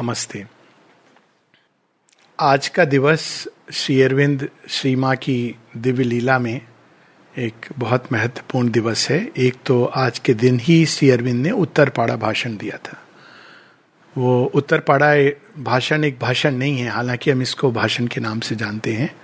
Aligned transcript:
नमस्ते। 0.00 0.46
आज 2.40 2.68
का 2.68 2.84
दिवस 2.84 3.48
श्री 3.72 4.02
अरविंद 4.02 4.48
श्री 4.68 4.96
माँ 4.96 5.16
की 5.16 5.56
दिव्य 5.76 6.04
लीला 6.04 6.38
में 6.38 6.60
एक 7.38 7.52
बहुत 7.78 8.12
महत्वपूर्ण 8.12 8.70
दिवस 8.70 9.10
है। 9.10 9.30
एक 9.36 9.54
तो 9.66 9.84
आज 9.84 10.18
के 10.18 10.34
दिन 10.34 10.60
ही 10.60 10.86
श्री 10.86 11.10
अरविंद 11.10 11.42
ने 11.42 11.50
उत्तर 11.50 11.88
पाड़ा 11.88 12.16
भाषण 12.16 12.56
दिया 12.56 12.76
था। 12.76 13.02
वो 14.18 14.44
उत्तर 14.44 14.80
पाड़ा 14.80 15.30
भाषण 15.62 16.04
एक 16.04 16.18
भाषण 16.18 16.54
नहीं 16.54 16.78
है, 16.78 16.90
हालाँकि 16.90 17.30
हम 17.30 17.42
इसको 17.42 17.72
भाषण 17.72 18.06
के 18.06 18.20
नाम 18.20 18.40
से 18.40 18.56
जानते 18.56 18.92
हैं। 18.92 19.16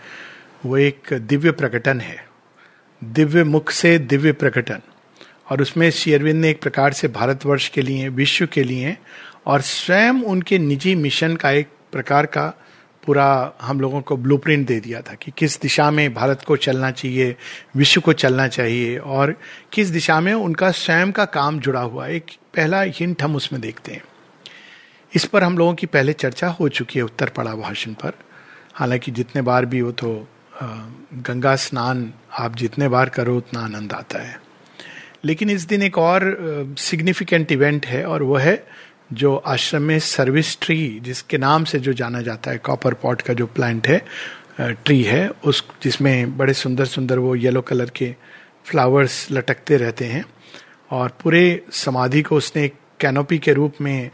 वो 0.66 0.78
एक 0.78 1.12
दिव्य 1.12 1.50
प्रकटन 1.50 2.00
है। 2.00 2.26
दिव्य 3.04 3.44
मुख 3.44 3.70
से 3.70 3.98
दिव्य 3.98 4.32
प्रकटन। 4.32 4.80
और 5.50 5.62
उसमें 5.62 5.90
श्री 5.90 6.12
अरविंद 6.12 6.40
ने 6.40 6.50
एक 6.50 6.62
प्रकार 6.62 6.92
से 6.92 7.08
भारतवर्ष 7.08 7.68
के 7.68 7.82
लिए, 7.82 8.08
विश्व 8.08 8.46
के 8.46 8.64
लिए 8.64 8.98
और 9.46 9.60
स्वयं 9.60 10.22
उनके 10.22 10.58
निजी 10.58 10.94
मिशन 10.94 11.36
का 11.36 11.50
एक 11.50 11.68
प्रकार 11.92 12.26
का 12.26 12.46
पूरा 13.06 13.52
हम 13.62 13.80
लोगों 13.80 14.00
को 14.00 14.16
ब्लूप्रिंट 14.16 14.66
दे 14.66 14.78
दिया 14.80 15.00
था 15.00 15.14
कि 15.14 15.32
किस 15.38 15.60
दिशा 15.60 15.90
में 15.90 16.12
भारत 16.14 16.42
को 16.46 16.56
चलना 16.56 16.90
चाहिए, 16.90 17.36
विश्व 17.76 18.00
को 18.00 18.12
चलना 18.12 18.46
चाहिए 18.48 18.98
और 18.98 19.34
किस 19.72 19.88
दिशा 19.88 20.20
में 20.20 20.32
उनका 20.34 20.70
स्वयं 20.70 21.12
का 21.12 21.24
काम 21.24 21.58
जुड़ा 21.60 21.80
हुआ 21.80 22.06
एक 22.06 22.30
पहला 22.54 22.80
हिंट 22.80 23.22
हम 23.22 23.36
उसमें 23.36 23.60
देखते 23.62 23.92
हैं। 23.92 24.02
इस 25.12 25.24
पर 25.24 25.44
हम 25.44 25.58
लोगों 25.58 25.74
की 25.74 25.86
पहले 25.86 26.12
चर्चा 26.12 26.48
हो 26.50 26.68
चुकी 26.68 26.98
है 26.98 27.04
उत्तर 27.04 27.28
पड़ा 27.28 27.54
भाषण 27.54 27.94
पर। 27.94 28.12
हालाँकि 28.74 29.10
जितने 29.10 29.42
बार 29.42 29.66
भी 29.66 29.78
हो 29.78 29.92
तो 29.92 30.28
गंगा 30.62 31.56
स्नान 31.56 32.12
आप 32.38 32.56
जितने 32.56 32.88
बार 32.88 33.08
करो 33.08 33.36
उतना 33.36 33.60
आनंद 33.60 33.92
आता 33.92 34.18
है। 34.18 34.40
लेकिन 35.24 35.50
इस 35.50 35.66
दिन 35.66 35.82
एक 35.82 35.98
और 35.98 36.74
सिग्निफिकेंट 36.78 37.52
इवेंट 37.52 37.86
है 37.86 38.04
और 38.04 38.22
वह 38.22 38.42
है 38.42 38.54
जो 39.12 39.36
आश्रम 39.36 39.82
में 39.82 39.98
सर्विस 39.98 40.58
ट्री 40.60 41.00
जिसके 41.02 41.38
नाम 41.38 41.64
से 41.64 41.78
जो 41.78 41.92
जाना 41.92 42.20
जाता 42.22 42.50
है 42.50 42.58
कॉपर 42.58 42.94
पॉट 42.94 43.22
का 43.22 43.34
जो 43.34 43.46
प्लांट 43.46 43.88
है 43.88 44.04
ट्री 44.60 45.02
है, 45.02 45.28
उस, 45.28 45.64
जिसमें 45.82 46.36
बड़े 46.36 46.54
सुंदर 46.54 46.84
सुंदर 46.84 47.18
वो 47.18 47.34
येलो 47.34 47.62
कलर 47.62 47.90
के 47.90 48.14
फ्लावर्स 48.64 49.26
लटकते 49.32 49.76
रहते 49.76 50.04
हैं 50.04 50.24
और 50.90 51.12
पूरे 51.22 51.62
समाधि 51.72 52.22
को 52.22 52.36
उसने 52.36 52.64
एक 52.64 52.74
कैनोपी 53.00 53.38
के 53.38 53.52
रूप 53.52 53.74
में 53.80 54.10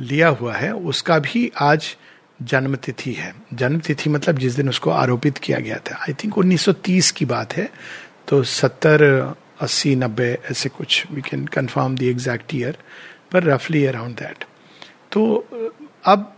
लिया 0.00 0.28
हुआ 0.28 0.54
है। 0.54 0.74
उसका 0.74 1.18
भी 1.18 1.50
आज 1.60 1.96
जन्मतिथि 2.42 3.12
है। 3.12 3.34
जन्मतिथि 3.54 4.10
मतलब 4.10 4.38
जिस 4.38 4.54
दिन 4.54 4.68
उसको 4.68 4.90
आरोपित 4.90 5.38
किया 5.38 5.58
गया 5.58 5.76
था। 5.76 5.96
आई 5.96 6.12
थिंक 6.14 6.38
1930 6.38 7.10
की 7.10 7.24
बात 7.24 7.56
है 7.56 7.70
तो 8.28 8.42
सत्तर, 8.42 9.02
अस्सी, 9.60 9.94
नब्बे, 9.96 10.38
ऐसे 10.50 10.68
कुछ 10.68 11.04
we 11.10 11.20
can 11.20 11.46
confirm 11.46 11.96
the 11.96 12.02
exact 12.02 12.54
year 12.54 12.78
पर 13.34 13.44
रफली 13.44 13.84
अराउंड 13.86 14.16
दैट 14.16 14.44
तो 15.12 15.46
अब 16.04 16.30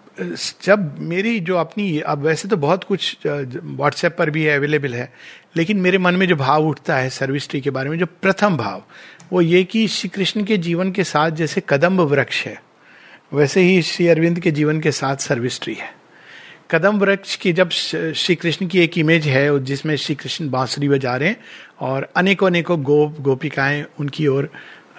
जब 0.62 0.98
मेरी 0.98 1.39
जो 1.41 1.56
अपनी, 1.56 1.98
अब 2.00 2.22
वैसे 2.22 2.48
तो 2.48 2.56
बहुत 2.56 2.84
कुछ 2.84 3.16
व्हाट्सएप 3.27 4.14
पर 4.19 4.30
भी 4.30 4.44
है 4.44 4.56
अवेलेबल 4.56 4.94
है, 4.94 5.12
लेकिन 5.56 5.80
मेरे 5.80 5.98
मन 5.98 6.14
में 6.14 6.27
जो 6.28 6.36
भाव 6.36 6.67
उठता 6.69 6.97
है 6.97 7.11
सर्विस 7.11 7.48
ट्री 7.48 7.61
के 7.61 7.70
बारे 7.70 7.91
में, 7.91 7.98
जो 7.98 8.06
प्रथम 8.06 8.56
भाव, 8.56 8.83
वो 9.33 9.41
ये 9.41 9.62
कि 9.64 9.86
श्री 9.89 10.08
कृष्ण 10.08 10.44
के 10.44 10.56
जीवन 10.58 10.92
के 10.92 11.05
साथ 11.05 11.30
जैसे 11.33 11.62
कदम्ब 11.69 12.00
वृक्ष 12.02 12.44
है, 12.47 12.61
वैसे 13.33 13.61
ही 13.61 13.83
श्री 13.83 14.06
अरविंद 14.08 14.41
के 14.41 14.50
जीवन 14.50 14.80
के 14.80 14.92
साथ 14.92 15.17
सर्विस 15.22 15.61
ट्री 15.61 15.74
है। 15.74 15.91
कदम 16.70 16.98
वृक्ष 16.98 17.34
की 17.36 17.52
जब 17.52 17.70
श्री 17.70 18.34
कृष्ण 18.34 18.67
की 18.67 18.80
एक 18.80 18.97
इमेज 18.98 19.27
है 19.27 19.58
जिसमें 19.64 19.94
श्री 19.97 20.14
कृष्ण 20.14 20.48
बांसुरी 20.50 20.89
बजा 20.89 21.17
रहे 21.17 21.28
हैं, 21.28 21.36
और 21.80 22.08
अनेकों 22.17 22.47
अनेकों 22.47 22.83
गोप 22.83 23.20
गोपिकाएँ 23.20 23.84
उनकी 24.00 24.27
ओर 24.27 24.50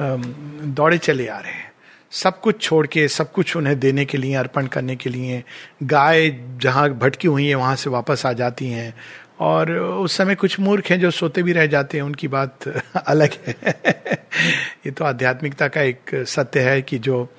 दौड़े 0.01 0.97
चले 0.99 1.27
आ 1.27 1.39
रहे 1.39 1.53
हैं। 1.53 1.71
सब 2.11 2.39
कुछ 2.39 2.61
छोड़ 2.61 2.87
के, 2.87 3.07
सब 3.07 3.31
कुछ 3.31 3.55
उन्हें 3.57 3.79
देने 3.79 4.05
के 4.05 4.17
लिए, 4.17 4.35
अर्पण 4.35 4.67
करने 4.67 4.95
के 4.95 5.09
लिए, 5.09 5.43
गाय 5.83 6.29
जहाँ 6.61 6.89
भटकी 6.89 7.27
हुई 7.27 7.47
है, 7.47 7.55
वहाँ 7.55 7.75
से 7.75 7.89
वापस 7.89 8.25
आ 8.25 8.33
जाती 8.33 8.67
हैं। 8.67 8.93
और 9.39 9.71
उस 9.71 10.17
समय 10.17 10.35
कुछ 10.35 10.59
मूर्ख 10.59 10.91
हैं 10.91 10.99
जो 10.99 11.11
सोते 11.11 11.43
भी 11.43 11.53
रह 11.53 11.65
जाते 11.65 11.97
हैं, 11.97 12.03
उनकी 12.03 12.27
बात 12.27 12.67
अलग 13.07 13.29
है। 13.47 13.55
ये 14.85 14.91
तो 14.91 15.05
आध्यात्मिकता 15.05 15.67
का 15.67 15.81
एक 15.81 15.99
सत्य 16.15 16.59
है 16.59 16.81
कि 16.81 16.97
जो 16.97 17.33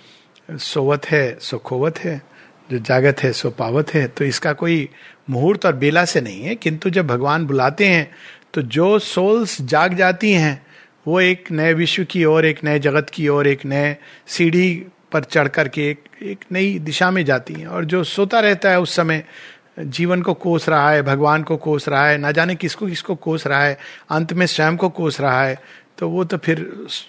सोवत 0.51 1.07
है, 1.07 1.39
सो 1.41 1.59
खोवत 1.59 1.99
है, 1.99 2.23
जो 2.71 2.79
जागत 2.79 3.21
है, 3.23 3.33
सो 3.33 3.51
पावत 3.51 3.95
है। 3.95 4.07
तो 4.07 4.25
इसका 4.25 4.53
कोई 4.53 4.89
मुहूर्त 5.31 5.67
और 5.67 5.73
बेला 5.73 6.05
से 6.05 6.21
नहीं 6.21 6.43
है, 6.43 6.55
किंतु 6.55 6.91
जब 6.91 7.07
भगवान 7.07 7.47
बुलाते 7.47 7.87
हैं 7.87 8.11
तो 8.55 8.63
जो 8.63 8.99
सोल्स 8.99 9.63
जाग 9.63 9.95
जाती 9.95 10.33
हैं 10.33 10.68
वो 11.07 11.21
एक 11.21 11.51
नए 11.53 11.73
विश्व 11.75 12.05
की 12.05 12.25
ओर, 12.25 12.47
एक 12.47 12.65
नए 12.65 12.79
जगत 12.79 13.11
की 13.11 13.29
ओर, 13.29 13.47
एक 13.47 13.65
नए 13.67 13.97
सीढ़ी 14.27 14.73
पर 15.13 15.25
चढ़ 15.25 15.49
करके 15.49 15.89
एक 15.91 16.05
एक 16.23 16.45
नई 16.53 16.79
दिशा 16.81 17.11
में 17.11 17.25
जाती 17.25 17.55
हैं। 17.55 17.67
और 17.67 17.85
जो 17.85 18.03
सोता 18.07 18.41
रहता 18.41 18.71
है 18.71 18.81
उस 18.81 18.97
समय, 18.97 19.23
जीवन 19.79 20.23
को 20.23 20.35
कोस 20.37 20.69
रहा 20.69 20.91
है, 20.91 21.03
भगवान 21.03 21.43
को 21.43 21.57
कोस 21.59 21.89
रहा 21.89 22.07
है, 22.09 22.19
ना 22.19 22.33
जाने 22.33 22.55
किसको 22.57 22.87
किसको 22.87 23.15
कोस 23.17 23.47
रहा 23.47 23.63
है, 23.63 23.79
अंत 24.11 24.33
में 24.33 24.47
स्वयं 24.47 24.77
को 24.77 24.89
कोस 24.91 25.21
रहा 25.21 25.43
है 25.43 25.59
तो 25.99 26.09
वो 26.09 26.25
तो 26.25 26.37
फिर 26.39 26.59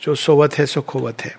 जो 0.04 0.16
सोवत 0.18 0.58
है, 0.58 0.66
सो 0.66 0.82
खोवत 0.82 1.22
है। 1.22 1.36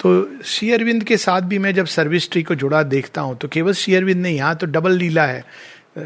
तो 0.00 0.42
श्री 0.44 0.70
अरविंद 0.72 1.04
के 1.04 1.16
साथ 1.16 1.42
भी 1.42 1.58
मैं 1.58 1.72
जब 1.74 1.86
सर्विस 1.86 2.30
ट्री 2.30 2.42
को 2.42 2.54
जुड़ा 2.54 2.82
देखता 2.84 3.20
हूँ 3.20 3.36
तो 3.38 3.48
केवल 3.48 3.72
श्री 3.72 3.94
अरविंद 3.94 4.20
नहीं 4.22 4.36
यहाँ 4.36 4.54
तो 4.56 4.66
डबल 4.66 4.92
लीला 4.92 5.24
है। 5.24 5.44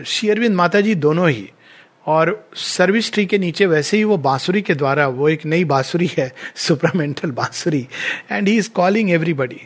श्री 0.07 0.29
अरविंद 0.31 0.55
माता 0.55 0.81
जी 0.81 0.95
दोनों 0.97 1.29
ही 1.31 1.49
और 2.07 2.49
सर्विस 2.57 3.13
ट्री 3.13 3.25
के 3.27 3.39
नीचे 3.39 3.67
वैसे 3.67 3.97
ही 3.97 4.05
वो 4.05 4.17
बांसुरी 4.19 4.63
के 4.63 4.75
द्वारा, 4.75 5.07
वो 5.09 5.29
एक 5.29 5.45
नई 5.47 5.65
बांसुरी 5.65 6.11
है, 6.19 6.33
सुपरामेंटल 6.57 7.31
बांसुरी 7.31 7.87
and 8.33 8.49
he 8.49 8.57
is 8.57 8.71
calling 8.71 9.11
everybody 9.11 9.61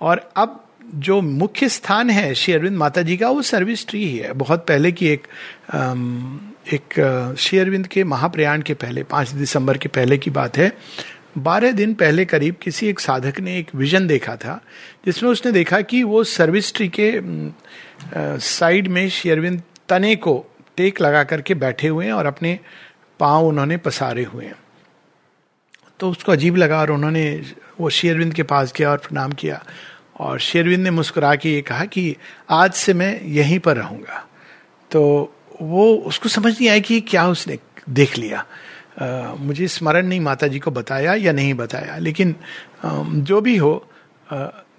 और 0.00 0.30
अब 0.36 0.58
जो 0.94 1.20
मुख्य 1.20 1.68
स्थान 1.68 2.10
है 2.10 2.34
श्री 2.34 2.54
अरविंद 2.54 2.76
माता 2.76 3.02
जी 3.02 3.16
का, 3.16 3.28
वो 3.28 3.42
सर्विस 3.42 3.86
ट्री 3.88 4.04
ही 4.04 4.16
है। 4.18 4.32
बहुत 4.32 4.66
पहले 4.68 4.92
की 4.92 5.06
एक 5.08 5.26
एक 6.72 7.34
श्री 7.38 7.58
अरविंद 7.58 7.86
के 7.86 8.04
महाप्रयाण 8.04 8.62
के 8.62 8.74
पहले, 8.74 9.02
पाँच 9.02 9.28
दिसंबर 9.30 9.78
के 9.78 9.88
पहले 9.88 10.18
की 10.18 10.30
बात 10.30 10.58
है। 10.58 10.70
बारह 11.38 11.72
दिन 11.72 11.94
पहले 11.94 12.24
करीब 12.24 12.56
किसी 12.62 12.86
एक 12.88 13.00
साधक 13.00 13.40
ने 13.40 13.58
एक 13.58 13.74
विजन 13.74 14.06
देखा 14.06 14.36
था, 14.36 14.60
जिसमें 15.06 15.30
उसने 15.30 15.52
देखा 15.52 15.80
कि 15.80 16.02
वो 16.02 16.22
सर्विस 16.24 16.72
ट्री 16.74 16.90
के 16.94 17.10
साइड 18.40 18.88
में 18.88 19.08
शेयरविंद 19.08 19.62
तने 19.88 20.14
को 20.16 20.44
टेक 20.76 21.00
लगा 21.00 21.22
करके 21.24 21.54
बैठे 21.54 21.88
हुए 21.88 22.06
हैं 22.06 22.12
और 22.12 22.26
अपने 22.26 22.58
पाँव 23.20 23.46
उन्होंने 23.46 23.76
पसारे 23.76 24.24
हुए 24.24 24.44
हैं। 24.44 24.56
तो 26.00 26.10
उसको 26.10 26.32
अजीब 26.32 26.56
लगा 26.56 26.80
और 26.80 26.90
उन्होंने 26.90 27.42
वो 27.80 27.90
शेरविंद 27.90 28.34
के 28.34 28.42
पास 28.42 28.72
गया 28.76 28.90
और 28.90 28.98
प्रणाम 28.98 29.32
किया। 29.32 29.62
और 30.20 30.38
शेरविंद 30.40 30.82
ने 30.84 30.90
मुस्कुरा 30.90 31.34
के 31.34 31.52
ये 31.54 31.60
कहा 31.62 31.84
कि 31.84 32.16
आज 32.50 32.72
से 32.72 32.94
मैं 32.94 33.20
यहीं 33.22 33.58
पर 33.58 33.76
रहूँगा। 33.76 34.26
तो 34.90 35.34
वो, 35.62 35.94
उसको 35.96 36.28
समझ 36.28 36.52
नहीं 36.52 36.68
आया 36.68 36.78
कि 36.78 37.00
क्या 37.00 37.26
उसने 37.28 37.58
देख 37.90 38.18
लिया। 38.18 38.44
मुझे 39.38 39.68
स्मरण 39.68 40.06
नहीं 40.06 40.20
माता 40.20 40.46
जी 40.46 40.58
को 40.58 40.70
बताया 40.70 41.14
या 41.14 41.32
नहीं 41.32 41.54
बताया। 41.54 41.96
लेकिन 41.98 42.34
जो 42.84 43.40
भी 43.40 43.56
हो 43.56 43.74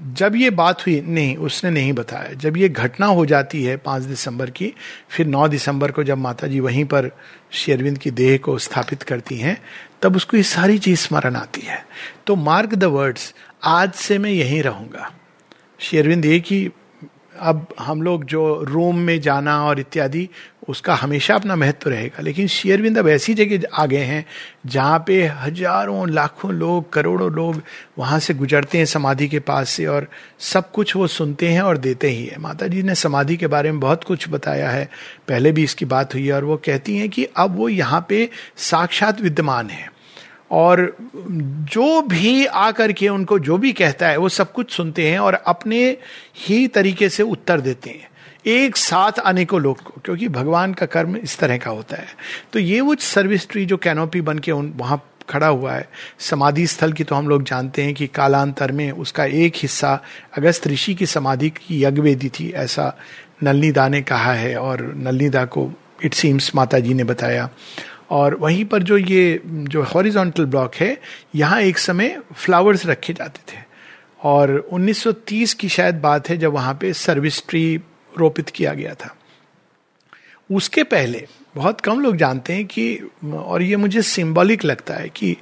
जब 0.06 0.36
ये 0.36 0.50
बात 0.50 0.82
हुई, 0.82 1.02
नहीं, 1.02 1.38
उसने 1.38 1.72
नहीं 1.72 1.94
बताया। 1.94 2.34
जब 2.34 2.58
ये 2.58 2.70
घटना 2.70 3.06
हो 3.06 3.26
जाती 3.26 3.64
है 3.64 3.78
पाँच 3.78 4.04
दिसंबर 4.04 4.50
की, 4.50 4.74
फिर 5.10 5.28
नौ 5.28 5.48
दिसंबर 5.48 5.92
को 5.92 6.04
जब 6.04 6.18
माता 6.18 6.48
जी 6.48 6.60
वहीं 6.60 6.86
पर 6.86 7.12
शेरविंद 7.52 7.98
की 7.98 8.12
देह 8.12 8.38
को 8.38 8.58
स्थापित 8.58 9.04
करती 9.04 9.38
हैं, 9.38 9.62
तब 10.02 10.16
उसको 10.16 10.38
ये 10.38 10.44
सारी 10.44 10.78
चीज़ 10.78 11.00
स्मरण 11.00 11.36
आती 11.36 11.62
है। 11.62 11.86
तो 12.28 12.36
मार्क 12.36 12.76
द 12.76 12.84
वर्ड्स, 12.84 13.34
आज 13.64 13.94
से 13.94 14.18
मैं 14.18 14.32
यहीं 14.32 14.64
रहूँगा। 14.64 15.12
शेरविंद 15.80 16.26
एक 16.26 16.44
ही, 16.46 16.70
अब 17.40 17.68
हम 17.80 18.02
लोग 18.02 18.26
जो 18.26 18.64
रोम 18.64 19.00
में 19.00 19.22
जाना 19.22 19.66
और 19.66 19.80
इत्यादि 19.80 20.30
उसका 20.68 20.94
हमेशा 20.96 21.36
अपना 21.36 21.56
महत्व 21.56 21.90
रहेगा। 21.90 22.22
लेकिन 22.22 22.48
शेयरविंद 22.48 22.98
अब 22.98 23.08
ऐसी 23.10 23.34
जगह 23.34 23.68
आ 23.74 23.86
गए 23.86 24.04
हैं 24.04 24.26
जहाँ 24.66 25.04
पे 25.08 25.22
हज़ारों, 25.26 26.10
लाखों 26.10 26.52
लोग, 26.54 26.92
करोड़ों 26.94 27.32
लोग 27.32 27.62
वहाँ 27.98 28.20
से 28.20 28.34
गुजरते 28.34 28.78
हैं 28.78 28.86
समाधि 28.86 29.28
के 29.28 29.40
पास 29.42 29.70
से 29.70 29.86
और 29.86 30.08
सब 30.42 30.72
कुछ 30.72 30.96
वो 30.96 31.08
सुनते 31.10 31.48
हैं 31.48 31.62
और 31.62 31.78
देते 31.78 32.10
ही 32.10 32.26
है। 32.26 32.40
माता 32.40 32.68
जी 32.68 32.84
ने 32.84 32.96
समाधि 32.96 33.38
के 33.38 33.48
बारे 33.48 33.72
में 33.72 33.80
बहुत 33.80 34.04
कुछ 34.04 34.30
बताया 34.30 34.70
है। 34.70 34.90
पहले 35.28 35.52
भी 35.52 35.64
इसकी 35.64 35.86
बात 35.86 36.14
हुई 36.14 36.26
है 36.28 36.34
और 36.34 36.44
वो 36.44 36.58
कहती 36.58 36.98
हैं 36.98 37.10
कि 37.10 37.28
अब 37.38 37.58
वो 37.58 37.70
यहाँ 37.70 38.06
पे 38.10 38.30
साक्षात 38.60 39.22
विद्यमान 39.22 39.70
है 39.70 39.92
और 40.52 40.96
जो 41.74 42.02
भी 42.02 42.46
आकर 42.46 42.92
के 42.92 43.08
उनको 43.10 43.38
जो 43.40 43.58
भी 43.58 43.72
कहता 43.74 44.08
है 44.08 44.18
वो 44.18 44.30
सब 44.30 44.52
कुछ 44.52 44.72
सुनते 44.72 45.10
हैं 45.10 45.20
और 45.20 45.34
अपने 45.34 45.86
ही 46.38 46.68
तरीके 46.70 47.10
से 47.10 47.24
उत्तर 47.24 47.62
देते 47.62 47.90
हैं। 47.90 48.08
एक 48.46 48.78
साथ 48.78 49.12
अनेकों 49.12 49.62
लोग 49.62 49.82
को 49.82 50.02
क्योंकि 50.06 50.28
भगवान 50.28 50.74
का 50.74 50.86
कर्म 50.86 51.16
इस 51.16 51.40
तरह 51.40 51.58
का 51.58 51.72
होता 51.72 51.98
है। 51.98 52.08
तो 52.54 52.60
ये 52.60 52.82
वो 52.82 52.96
सर्विस 52.96 53.50
ट्री 53.50 53.66
जो 53.66 53.78
कैनोपी 53.78 54.22
बन 54.22 54.40
के 54.40 54.52
उन, 54.52 54.74
वहाँ 54.76 55.10
खड़ा 55.30 55.48
हुआ 55.48 55.74
है। 55.74 55.90
समाधि 56.20 56.68
स्थल 56.68 56.94
की 56.94 57.04
तो 57.04 57.16
हम 57.16 57.28
लोग 57.28 57.44
जानते 57.44 57.84
हैं 57.84 57.94
कि 57.94 58.08
कालांतर 58.08 58.72
में 58.72 58.92
उसका 58.92 59.26
एक 59.26 59.54
हिस्सा 59.56 60.04
अगस्त 60.38 60.68
ऋषि 60.68 60.96
की 60.96 61.06
समाधि 61.06 61.50
की 61.50 61.84
यज्ञवेदी 61.84 62.30
थी, 62.30 62.52
ऐसा 62.52 62.98
नलनीदा 63.44 63.88
ने 63.88 64.02
कहा 64.02 64.34
है, 64.34 64.56
और 64.56 64.94
नलनीदा 64.98 65.46
को 65.46 65.72
इट 66.04 66.14
सीम्स 66.14 66.56
माता 66.56 66.80
जी 66.80 66.94
ने 66.94 67.04
बताया। 67.04 67.50
और 68.10 68.36
वहीं 68.36 68.66
पर 68.66 68.84
जो 68.84 68.98
ये, 68.98 69.42
जो 69.46 69.84
हॉरिजॉन्टल 69.84 70.46
ब्लॉक 70.46 70.76
है, 70.76 70.98
यहाँ 71.36 71.62
एक 71.62 71.78
समय 71.78 72.22
फ्लावर्स 72.36 72.86
रखे 72.86 73.14
जाते 73.14 73.54
थे। 73.54 73.64
और 74.24 74.70
1930 74.72 75.54
की 75.54 75.70
शायद 75.70 75.96
बात 75.96 76.30
है 76.30 76.38
जब 76.38 76.52
वहाँ 76.52 76.78
पे 76.82 76.94
सर्विस 76.94 77.48
ट्री 77.48 77.80
रोपित 78.18 78.50
किया 78.50 78.74
गया 78.74 78.94
था। 78.94 79.16
उसके 80.52 80.84
पहले 80.84 81.28
बहुत 81.56 81.82
कम 81.82 82.00
लोग 82.00 82.16
जानते 82.16 82.54
हैं 82.54 82.66
कि 82.66 83.10
और 83.26 83.62
ये 83.62 83.76
मुझे 83.76 84.02
सिंबॉलिक 84.02 84.66
लगता 84.66 84.94
है 84.94 85.10
कि 85.10 85.36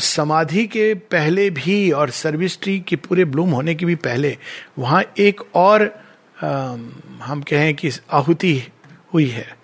समाधि 0.00 0.66
के 0.66 0.94
पहले 0.94 1.50
भी 1.50 1.90
और 1.90 2.10
सर्विस 2.10 2.60
ट्री 2.60 2.78
के 2.80 2.96
पूरे 2.96 3.24
ब्लूम 3.24 3.50
होने 3.50 3.74
के 3.74 3.86
भी 3.86 3.94
पहले 3.94 4.36
वहाँ 4.78 5.02
एक 5.18 5.40
और 5.54 5.82
आ, 6.42 6.48
हम 7.22 7.44
कहें 7.50 7.74
कि 7.74 7.90
आहुति 8.10 8.62
हुई 9.14 9.28
है। 9.28 9.57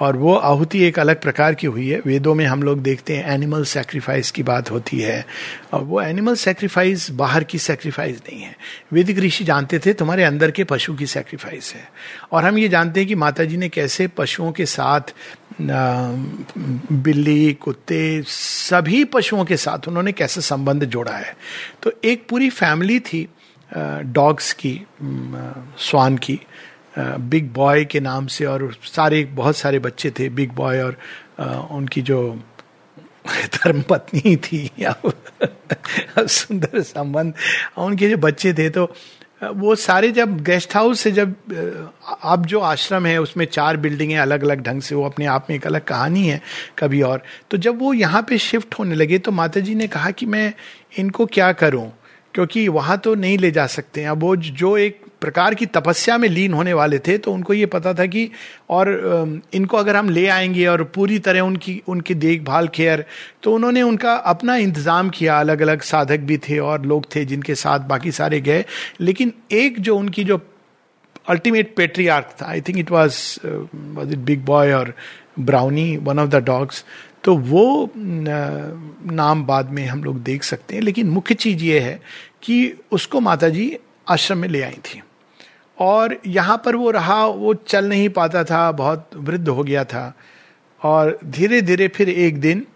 और 0.00 0.16
वो 0.16 0.34
आहुति 0.34 0.82
एक 0.84 0.98
अलग 0.98 1.20
प्रकार 1.20 1.54
की 1.54 1.66
हुई 1.66 1.88
है। 1.88 2.00
वेदों 2.06 2.34
में 2.34 2.44
हम 2.46 2.62
लोग 2.62 2.82
देखते 2.82 3.16
हैं 3.16 3.28
एनिमल 3.30 3.64
सेक्रीफाइस 3.64 4.30
की 4.30 4.42
बात 4.42 4.70
होती 4.70 5.00
है। 5.00 5.26
और 5.72 5.82
वो 5.82 6.00
एनिमल 6.02 6.34
सेक्रीफाइस 6.34 7.10
बाहर 7.10 7.44
की 7.44 7.58
सेक्रीफाइस 7.58 8.18
नहीं 8.18 8.40
है। 8.42 8.56
वैदिक 8.92 9.18
ऋषि 9.18 9.44
जानते 9.44 9.78
थे, 9.78 9.92
तुम्हारे 9.92 10.24
अंदर 10.24 10.50
के 10.50 10.64
पशु 10.64 10.94
की 10.94 11.06
सेक्रीफाइस 11.06 11.72
है। 11.74 11.88
और 12.32 12.44
हम 12.44 12.58
ये 12.58 12.68
जानते 12.68 13.00
हैं 13.00 13.08
कि 13.08 13.14
माता 13.14 13.44
जी 13.44 13.56
ने 13.56 13.68
कैसे 13.68 14.06
पशुओं 14.08 14.52
के 14.52 14.66
साथ 14.66 15.14
बिल्ली, 16.92 17.52
कुत्ते, 17.52 18.22
सभी 18.26 19.04
पशुओं 19.04 19.44
के 19.44 19.56
साथ 19.56 19.88
उन्होंने 19.88 20.12
कैसे 20.12 20.40
संबंध 20.40 20.84
जोड़ा 20.84 21.12
है। 21.12 21.36
तो 21.82 21.92
एक 22.04 22.26
पूरी 22.28 22.50
फैमिली 22.50 22.98
थी 23.00 23.28
डॉग्स 24.02 24.52
की 24.52 24.80
स्वान 25.78 26.16
की। 26.16 26.40
बिग 27.20 27.52
बॉय 27.52 27.84
के 27.84 28.00
नाम 28.00 28.26
से 28.26 28.44
और 28.44 28.72
सारे, 28.86 29.24
बहुत 29.24 29.56
सारे 29.56 29.78
बच्चे 29.78 30.10
थे 30.10 30.28
बिग 30.30 30.52
बॉय 30.52 30.80
और 30.80 30.96
उनकी 31.70 32.02
जो 32.02 32.20
धर्म 33.54 33.82
पत्नी 33.82 34.36
थी 34.36 34.70
या 34.78 34.94
सुंदर 36.18 36.80
संबंध, 36.82 37.34
उनके 37.78 38.08
जो 38.08 38.16
बच्चे 38.18 38.52
थे 38.54 38.68
तो 38.70 38.92
वो 39.42 39.74
सारे 39.74 40.10
जब 40.12 40.36
गेस्ट 40.44 40.74
हाउस 40.76 41.00
से 41.00 41.10
जब 41.12 41.34
अब 42.22 42.44
जो 42.46 42.60
आश्रम 42.60 43.06
है, 43.06 43.16
उसमें 43.18 43.44
चार 43.46 43.76
बिल्डिंगें 43.76 44.16
अलग 44.18 44.42
अलग 44.44 44.62
ढंग 44.62 44.82
से, 44.82 44.94
वो 44.94 45.04
अपने 45.04 45.26
आप 45.26 45.46
में 45.50 45.56
एक 45.56 45.66
अलग 45.66 45.84
कहानी 45.84 46.26
है 46.26 46.40
कभी 46.78 47.00
और। 47.02 47.22
तो 47.50 47.56
जब 47.56 47.78
वो 47.78 47.92
यहाँ 47.94 48.22
पे 48.28 48.38
शिफ्ट 48.38 48.78
होने 48.78 48.94
लगे 48.94 49.18
तो 49.18 49.32
माता 49.32 49.60
जी 49.60 49.74
ने 49.74 49.86
कहा 49.88 50.10
कि 50.10 50.26
मैं 50.26 50.52
इनको 50.98 51.26
क्या 51.26 51.52
करूँ? 51.54 51.90
क्योंकि 52.34 52.66
वहाँ 52.68 52.98
तो 52.98 53.14
नहीं 53.14 53.38
ले 53.38 53.50
जा 53.50 53.66
सकते। 53.68 54.00
हैं 54.00 54.08
अब 54.08 54.20
वो 54.22 54.34
जो 54.36 54.76
एक 54.78 55.00
प्रकार 55.20 55.54
की 55.54 55.66
तपस्या 55.68 56.16
में 56.18 56.28
लीन 56.28 56.52
होने 56.52 56.72
वाले 56.72 56.98
थे 56.98 57.16
तो 57.18 57.32
उनको 57.32 57.54
ये 57.54 57.66
पता 57.66 57.92
था 57.94 58.06
कि 58.06 58.28
और 58.70 59.42
इनको 59.54 59.76
अगर 59.76 59.96
हम 59.96 60.10
ले 60.10 60.26
आएँगे 60.28 60.66
और 60.66 60.82
पूरी 60.94 61.18
तरह 61.18 61.40
उनकी 61.40 61.80
उनकी 61.88 62.14
देखभाल, 62.16 62.68
केयर 62.68 63.04
तो 63.42 63.54
उन्होंने 63.54 63.82
उनका 63.82 64.14
अपना 64.26 64.56
इंतज़ाम 64.58 65.10
किया। 65.10 65.38
अलग 65.40 65.60
अलग 65.62 65.82
साधक 65.82 66.20
भी 66.20 66.38
थे 66.38 66.58
और 66.60 66.86
लोग 66.86 67.04
थे 67.14 67.24
जिनके 67.24 67.54
साथ 67.56 67.80
बाकी 67.88 68.12
सारे 68.12 68.40
गए। 68.40 68.64
लेकिन 69.00 69.32
एक 69.52 69.80
जो 69.80 69.96
उनकी 69.98 70.24
जो 70.24 70.40
अल्टीमेट 71.28 71.74
पेट्रियार्क 71.76 72.34
था 72.40 72.46
I 72.46 72.60
think 72.60 72.78
it 72.78 72.90
was 72.90 73.18
was 73.46 74.12
it 74.12 74.18
Big 74.20 74.44
Boy 74.44 74.72
और 74.72 74.94
Brownie 75.40 75.96
one 75.98 76.18
of 76.18 76.28
the 76.28 76.44
dogs 76.44 76.84
तो 77.24 77.36
वो 77.36 77.90
नाम 77.96 79.44
बाद 79.46 79.70
में 79.70 79.84
हम 79.86 80.04
लोग 80.04 80.22
देख 80.22 80.42
सकते 80.44 80.74
हैं। 80.74 80.82
लेकिन 80.82 81.08
मुख्य 81.10 81.34
चीज़ 81.36 81.64
ये 81.64 81.78
है 81.80 82.00
कि 82.42 82.74
उसको 82.92 83.20
माता 83.20 83.48
जी 83.48 83.76
आश्रम 84.08 84.38
में 84.38 84.48
ले 84.48 84.62
आई 84.62 84.78
थी। 84.84 85.02
और 85.80 86.18
यहाँ 86.26 86.62
पर 86.64 86.76
वो 86.76 86.90
रहा, 86.90 87.26
वो 87.26 87.54
चल 87.54 87.84
नहीं 87.84 88.08
पाता 88.08 88.44
था, 88.44 88.72
बहुत 88.72 89.10
वृद्ध 89.16 89.48
हो 89.48 89.64
गया 89.64 89.84
था। 89.84 90.14
और 90.82 91.18
धीरे 91.24 91.62
धीरे 91.62 91.88
फिर 91.88 92.08
एक 92.08 92.40
दिन, 92.40 92.66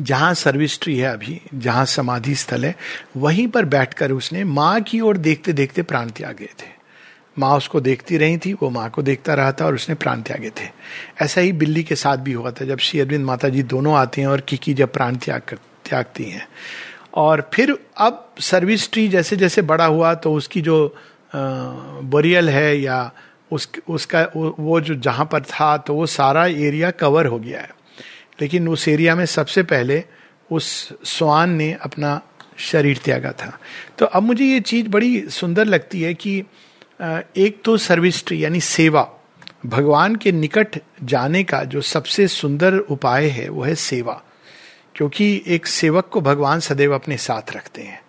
जहाँ 0.00 0.34
सर्विस 0.34 0.80
ट्री 0.80 0.98
है 0.98 1.12
अभी, 1.12 1.40
जहाँ 1.54 1.84
समाधि 1.84 2.34
स्थल 2.34 2.64
है, 2.64 2.76
वहीं 3.16 3.48
पर 3.48 3.64
बैठकर 3.64 4.12
उसने 4.12 4.44
माँ 4.44 4.80
की 4.80 5.00
ओर 5.00 5.16
देखते 5.16 5.52
देखते 5.52 5.82
प्राण 5.82 6.10
त्यागे 6.10 6.44
थे। 6.44 6.74
माँ 7.38 7.56
उसको 7.56 7.80
देखती 7.80 8.16
रही 8.16 8.38
थी, 8.38 8.52
वो 8.52 8.70
माँ 8.70 8.90
को 8.90 9.02
देखता 9.02 9.34
रहा 9.34 9.52
था 9.52 9.66
और 9.66 9.74
उसने 9.74 9.94
प्राण 9.94 10.22
त्यागे 10.22 10.50
थे। 10.50 10.68
ऐसा 11.22 11.40
ही 11.40 11.52
बिल्ली 11.52 11.82
के 11.82 11.94
साथ 11.94 12.16
भी 12.16 12.32
हुआ 12.32 12.50
था, 12.50 12.64
जब 12.64 12.78
श्री 12.78 13.00
अरविंद 13.00 13.24
माता 13.24 13.48
जी 13.48 13.62
दोनों 13.62 13.94
आते 13.94 14.20
हैं 14.20 14.28
और 14.28 14.40
किकी 14.40 14.74
जब 14.74 14.92
प्राण 14.92 15.16
त्याग 15.16 15.42
कर, 15.48 15.56
त्यागती 15.56 16.24
हैं। 16.24 16.48
और 17.14 17.50
फिर 17.54 17.78
अब 17.96 18.34
सर्विस 18.40 18.92
ट्री 18.92 19.08
जैसे 19.08 19.36
जैसे 19.36 19.62
बड़ा 19.62 19.84
हुआ 19.84 20.14
तो 20.14 20.32
उसकी 20.32 20.60
जो 20.60 20.96
बोरियल 21.34 22.48
है 22.50 22.80
या 22.80 23.12
उस, 23.52 23.68
उसका, 23.88 24.28
वो 24.58 24.80
जो 24.80 24.94
जहाँ 24.94 25.28
पर 25.32 25.40
था 25.40 25.76
तो 25.76 25.94
वो 25.94 26.06
सारा 26.06 26.46
एरिया 26.46 26.90
कवर 26.90 27.26
हो 27.26 27.38
गया 27.38 27.60
है। 27.60 27.70
लेकिन 28.40 28.68
उस 28.68 28.88
एरिया 28.88 29.14
में 29.14 29.26
सबसे 29.26 29.62
पहले 29.62 30.04
उस 30.52 30.92
स्वान 31.04 31.50
ने 31.50 31.72
अपना 31.72 32.20
शरीर 32.56 32.98
त्यागा 33.04 33.32
था। 33.32 33.58
तो 33.98 34.06
अब 34.06 34.22
मुझे 34.22 34.44
ये 34.44 34.60
चीज़ 34.60 34.88
बड़ी 34.88 35.28
सुंदर 35.28 35.64
लगती 35.64 36.02
है 36.02 36.14
कि 36.14 36.44
एक 37.36 37.62
तो 37.64 37.76
सर्विस 37.76 38.26
ट्री, 38.26 38.44
यानी 38.44 38.60
सेवा, 38.60 39.10
भगवान 39.66 40.16
के 40.16 40.32
निकट 40.32 40.76
जाने 41.02 41.44
का 41.44 41.64
जो 41.64 41.80
सबसे 41.80 42.28
सुंदर 42.28 42.78
उपाय 42.78 43.26
है, 43.26 43.48
वो 43.48 43.62
है 43.62 43.74
सेवा। 43.74 44.22
क्योंकि 44.94 45.42
एक 45.46 45.66
सेवक 45.66 46.08
को 46.12 46.20
भगवान 46.20 46.60
सदैव 46.60 46.94
अपने 46.94 47.16
साथ 47.16 47.52
रखते 47.52 47.82
हैं। 47.82 48.03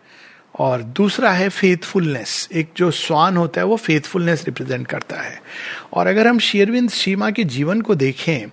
और 0.60 0.82
दूसरा 0.82 1.32
है 1.32 1.50
फेथफुलनेस 1.50 2.48
एक 2.54 2.70
जो 2.78 2.92
स्वान 2.92 3.38
होता 3.38 3.62
है, 3.62 3.68
वो 3.68 3.76
फेथफुलनेस 3.76 4.46
रिप्रेजेंट 4.46 4.88
करता 4.88 5.22
है। 5.22 5.42
और 5.94 6.08
अगर 6.08 6.28
हम 6.28 6.40
शेरविंद 6.40 6.90
सीमा 6.90 7.32
के 7.32 7.44
जीवन 7.44 7.82
को 7.82 7.96
देखें 7.96 8.48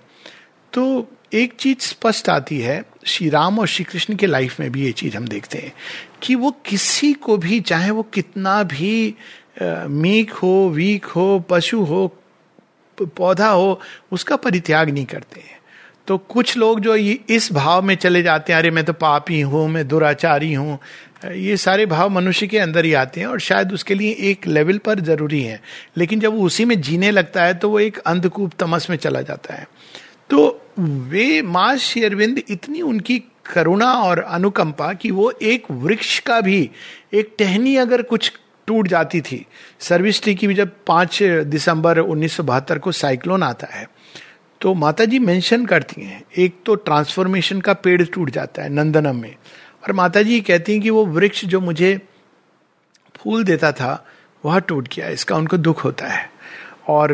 तो 0.73 1.07
एक 1.33 1.53
चीज़ 1.53 1.77
स्पष्ट 1.79 2.29
आती 2.29 2.59
है, 2.59 2.83
श्री 3.05 3.29
राम 3.29 3.59
और 3.59 3.67
श्री 3.67 3.83
कृष्ण 3.83 4.15
के 4.15 4.25
लाइफ 4.25 4.59
में 4.59 4.71
भी 4.71 4.83
ये 4.83 4.91
चीज़ 4.91 5.17
हम 5.17 5.27
देखते 5.27 5.57
हैं, 5.57 5.73
कि 6.21 6.35
वो 6.35 6.51
किसी 6.65 7.13
को 7.13 7.37
भी, 7.37 7.59
चाहे 7.59 7.89
वो 7.91 8.03
कितना 8.03 8.61
भी 8.63 9.15
मीक 9.61 10.31
हो 10.33 10.69
वीक 10.75 11.05
हो, 11.05 11.39
पशु 11.39 11.81
हो 11.81 12.07
पौधा 13.01 13.49
हो, 13.49 13.79
उसका 14.11 14.35
परित्याग 14.35 14.89
नहीं 14.89 15.05
करते 15.05 15.39
हैं। 15.39 15.57
तो 16.07 16.17
कुछ 16.17 16.55
लोग 16.57 16.79
जो 16.79 16.95
इस 16.95 17.51
भाव 17.53 17.81
में 17.81 17.95
चले 17.95 18.21
जाते 18.23 18.53
हैं, 18.53 18.59
अरे, 18.59 18.71
मैं 18.71 18.83
तो 18.83 18.93
पापी 18.93 19.41
हूँ, 19.41 19.67
मैं 19.69 19.87
दुराचारी 19.87 20.53
हूँ। 20.53 20.79
ये 21.25 21.55
सारे 21.57 21.85
भाव 21.85 22.09
मनुष्य 22.09 22.47
के 22.47 22.59
अंदर 22.59 22.85
ही 22.85 22.93
आते 22.93 23.19
हैं 23.19 23.27
और 23.27 23.39
शायद 23.39 23.71
उसके 23.73 23.95
लिए 23.95 24.11
एक 24.21 24.47
लेवल 24.47 24.77
पर 24.77 24.99
ज़रूरी 25.01 25.41
है। 25.41 25.59
लेकिन 25.97 26.19
जब 26.19 26.33
वो 26.33 26.45
उसी 26.45 26.65
में 26.65 26.79
जीने 26.81 27.11
लगता 27.11 27.43
है 27.43 27.53
तो 27.53 27.69
वो 27.69 27.79
एक 27.79 27.97
अंधकूप 27.97 28.53
तमस 28.59 28.89
में 28.89 28.97
चला 28.97 29.21
जाता 29.21 29.53
है। 29.53 29.67
तो 30.29 30.61
वे 30.79 31.41
माँ 31.41 31.75
शेरविंद 31.77 32.41
इतनी 32.49 32.81
उनकी 32.81 33.17
करुणा 33.45 33.91
और 33.93 34.19
अनुकंपा 34.19 34.91
कि 34.93 35.11
वो 35.11 35.31
एक 35.31 35.71
वृक्ष 35.71 36.19
का 36.19 36.39
भी, 36.41 36.69
एक 37.13 37.35
टहनी 37.39 37.75
अगर 37.75 38.01
कुछ 38.03 38.31
टूट 38.67 38.87
जाती 38.87 39.21
थी। 39.21 39.45
सर्विस 39.79 40.21
ट्री 40.23 40.35
की 40.35 40.47
भी 40.47 40.53
जब 40.53 40.71
पाँच 40.87 41.21
दिसंबर 41.23 41.99
उन्नीस 41.99 42.35
सौ 42.37 42.43
बहत्तर 42.43 42.79
को 42.79 42.91
साइक्लोन 42.93 43.43
आता 43.43 43.67
है 43.71 43.87
तो 44.61 44.73
माता 44.73 45.05
जी 45.05 45.19
मेंशन 45.19 45.65
करती 45.65 46.01
हैं, 46.01 46.23
एक 46.37 46.55
तो 46.65 46.75
ट्रांसफॉर्मेशन 46.77 47.61
का 47.61 47.73
पेड़ 47.75 48.03
टूट 48.03 48.29
जाता 48.29 48.63
है 48.63 48.69
नंदनम 48.69 49.15
में। 49.15 49.35
और 49.83 49.91
माता 49.91 50.21
जी 50.21 50.39
कहती 50.41 50.71
हैं 50.71 50.81
कि 50.81 50.89
वो 50.89 51.05
वृक्ष 51.05 51.45
जो 51.45 51.59
मुझे 51.61 51.99
फूल 53.15 53.43
देता 53.43 53.71
था, 53.71 54.05
वह 54.43 54.59
टूट 54.59 54.87
गया, 54.95 55.07
इसका 55.09 55.35
उनको 55.35 55.57
दुख 55.57 55.83
होता 55.83 56.07
है। 56.07 56.31
और 56.87 57.11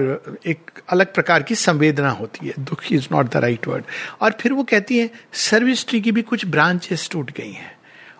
एक 0.48 0.72
अलग 0.90 1.14
प्रकार 1.14 1.44
की 1.44 1.56
संवेदना 1.56 2.10
होती 2.10 2.48
है, 2.48 2.54
दुख 2.60 2.92
is 2.92 3.08
not 3.12 3.30
the 3.30 3.38
right 3.38 3.68
word 3.68 3.84
और 4.22 4.32
फिर 4.40 4.54
वो 4.54 4.64
कहती 4.64 4.98
है 5.00 5.10
सर्विस 5.34 5.88
ट्री 5.88 6.02
की 6.02 6.12
भी 6.12 6.22
कुछ 6.22 6.46
ब्रांचेस 6.46 7.08
टूट 7.12 7.32
गई 7.32 7.52
हैं। 7.52 7.72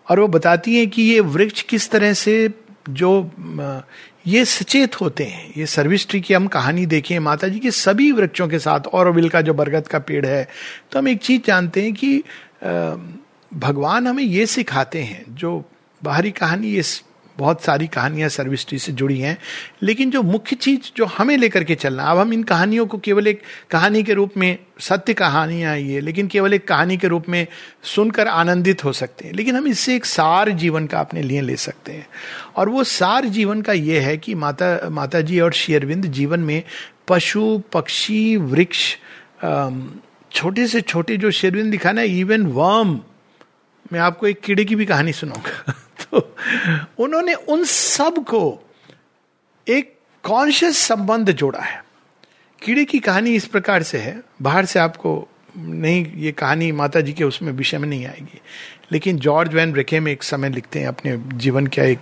और 0.10 0.20
वो 0.20 0.27
बताती 0.27 0.77
हैं 0.77 0.89
कि 0.89 1.01
ये 1.01 1.20
वृक्ष 1.20 1.62
किस 1.62 1.89
तरह 1.89 2.13
से 2.13 2.53
जो 2.89 3.32
ये 4.27 4.44
सचेत 4.46 5.00
होते 5.01 5.24
हैं। 5.24 5.53
ये 5.58 5.65
सर्विस 5.65 6.08
ट्री 6.08 6.22
की 6.22 6.34
हम 6.34 6.48
कहानी 6.48 6.86
देखें 6.86 7.18
माता 7.20 7.48
जी 7.48 7.60
के 7.60 7.72
सभी 7.72 8.12
वृक्षों 8.12 8.48
के 8.48 8.60
साथ, 8.60 8.88
और 8.88 9.12
विल 9.12 9.29
का 9.29 9.41
जो 9.41 9.53
बरगद 9.53 9.88
का 9.88 10.00
पेड़ 10.00 10.25
है। 10.25 10.48
तो 10.91 11.00
हम 11.00 11.08
एक 11.08 11.22
चीज़ 11.22 11.41
जानते 11.41 11.82
हैं 11.82 11.94
कि 11.94 12.18
भगवान 13.53 14.08
हमें 14.08 14.24
ये 14.24 14.46
सिखाते 14.46 15.03
हैं, 15.03 15.36
जो 15.36 15.63
बाहरी 16.03 16.32
कहानी, 16.32 16.68
ये 16.68 16.84
बहुत 17.38 17.62
सारी 17.63 17.88
कहानियाँ 17.88 18.29
सर्विस 18.29 18.68
ट्री 18.68 18.79
से 18.79 18.91
जुड़ी 18.91 19.20
हैं, 19.20 19.38
लेकिन 19.84 20.12
जो 20.12 20.24
मुख्य 20.24 20.56
चीज़ 20.56 20.91
जो 20.98 21.06
हमें 21.06 21.38
लेकर 21.38 21.63
के 21.63 21.75
चलना, 21.75 22.03
अब 22.03 22.18
हम 22.18 22.34
इन 22.34 22.44
कहानियों 22.44 22.86
को 22.86 22.98
केवल 22.98 23.27
एक 23.27 23.41
कहानी 23.72 24.03
के 24.03 24.13
रूप 24.13 24.38
में, 24.38 24.58
सत्य 24.79 25.13
कहानियाँ 25.13 25.77
ये, 25.77 26.00
लेकिन 26.01 26.27
केवल 26.27 26.53
एक 26.53 26.68
कहानी 26.68 26.98
के 26.98 27.08
रूप 27.08 27.29
में 27.29 27.48
सुनकर 27.84 28.27
आनंदित 28.27 28.84
हो 28.84 28.94
सकते 28.94 29.27
हैं, 29.27 29.34
लेकिन 29.34 29.56
हम 29.56 29.68
इससे 29.68 29.96
एक 29.96 30.06
सार 30.06 30.50
जीवन 30.50 30.88
का 30.88 31.00
अपने 31.00 31.22
लिए 31.22 31.41
ले 31.41 31.56
सकते 31.56 31.91
हैं। 31.91 32.08
और 32.56 32.70
वो 32.70 32.84
सार 32.84 33.25
जीवन 33.25 33.62
का 33.62 33.74
ये 33.74 34.00
है 34.00 34.18
कि 34.18 34.36
माता 34.36 34.89
माता 34.89 35.22
जी 35.22 35.39
और 35.39 35.53
शेरविंद 35.53 36.06
जीवन 36.06 36.39
में 36.39 36.63
पशु, 37.08 37.62
पक्षी, 37.74 38.38
वृक्ष 38.38 38.96
छोटे 40.32 40.68
से 40.68 40.82
छोटे 40.82 41.18
जो 41.18 41.32
शेरविंद 41.32 41.72
दिखाना 41.72 42.01
इवन 42.01 42.46
वर्म 42.46 43.00
मैं 43.93 44.00
आपको 44.00 44.27
एक 44.27 44.39
कीड़े 44.39 44.65
की 44.65 44.75
भी 44.75 44.86
कहानी 44.86 45.13
सुनाऊँगा। 45.13 45.74
तो 46.12 46.36
उन्होंने 46.98 47.34
उन 47.34 47.63
सबको 47.63 48.72
एक 49.67 49.98
कॉन्शियस 50.24 50.77
संबंध 50.77 51.31
जोड़ा 51.31 51.60
है। 51.60 51.86
कीड़े 52.63 52.86
की 52.86 53.00
कहानी 53.00 53.36
इस 53.36 53.46
प्रकार 53.46 53.84
से 53.84 53.98
है। 53.98 54.22
बाहर 54.41 54.65
से 54.65 54.79
आपको 54.79 55.27
नहीं, 55.58 56.13
ये 56.15 56.31
कहानी 56.31 56.72
माता 56.72 57.01
जी 57.01 57.13
के 57.13 57.24
उसमें 57.24 57.51
विषय 57.51 57.77
में 57.77 57.89
नहीं 57.89 58.05
आएगी। 58.05 58.41
लेकिन 58.91 59.17
जॉर्ज 59.17 59.53
वैन 59.53 59.72
ब्रेके 59.72 60.00
में 60.00 60.12
एक 60.12 60.24
समय 60.24 60.50
लिखते 60.50 60.79
हैं, 60.79 60.88
अपने 60.88 61.17
जीवन 61.17 61.67
का 61.67 61.84
एक, 61.84 62.00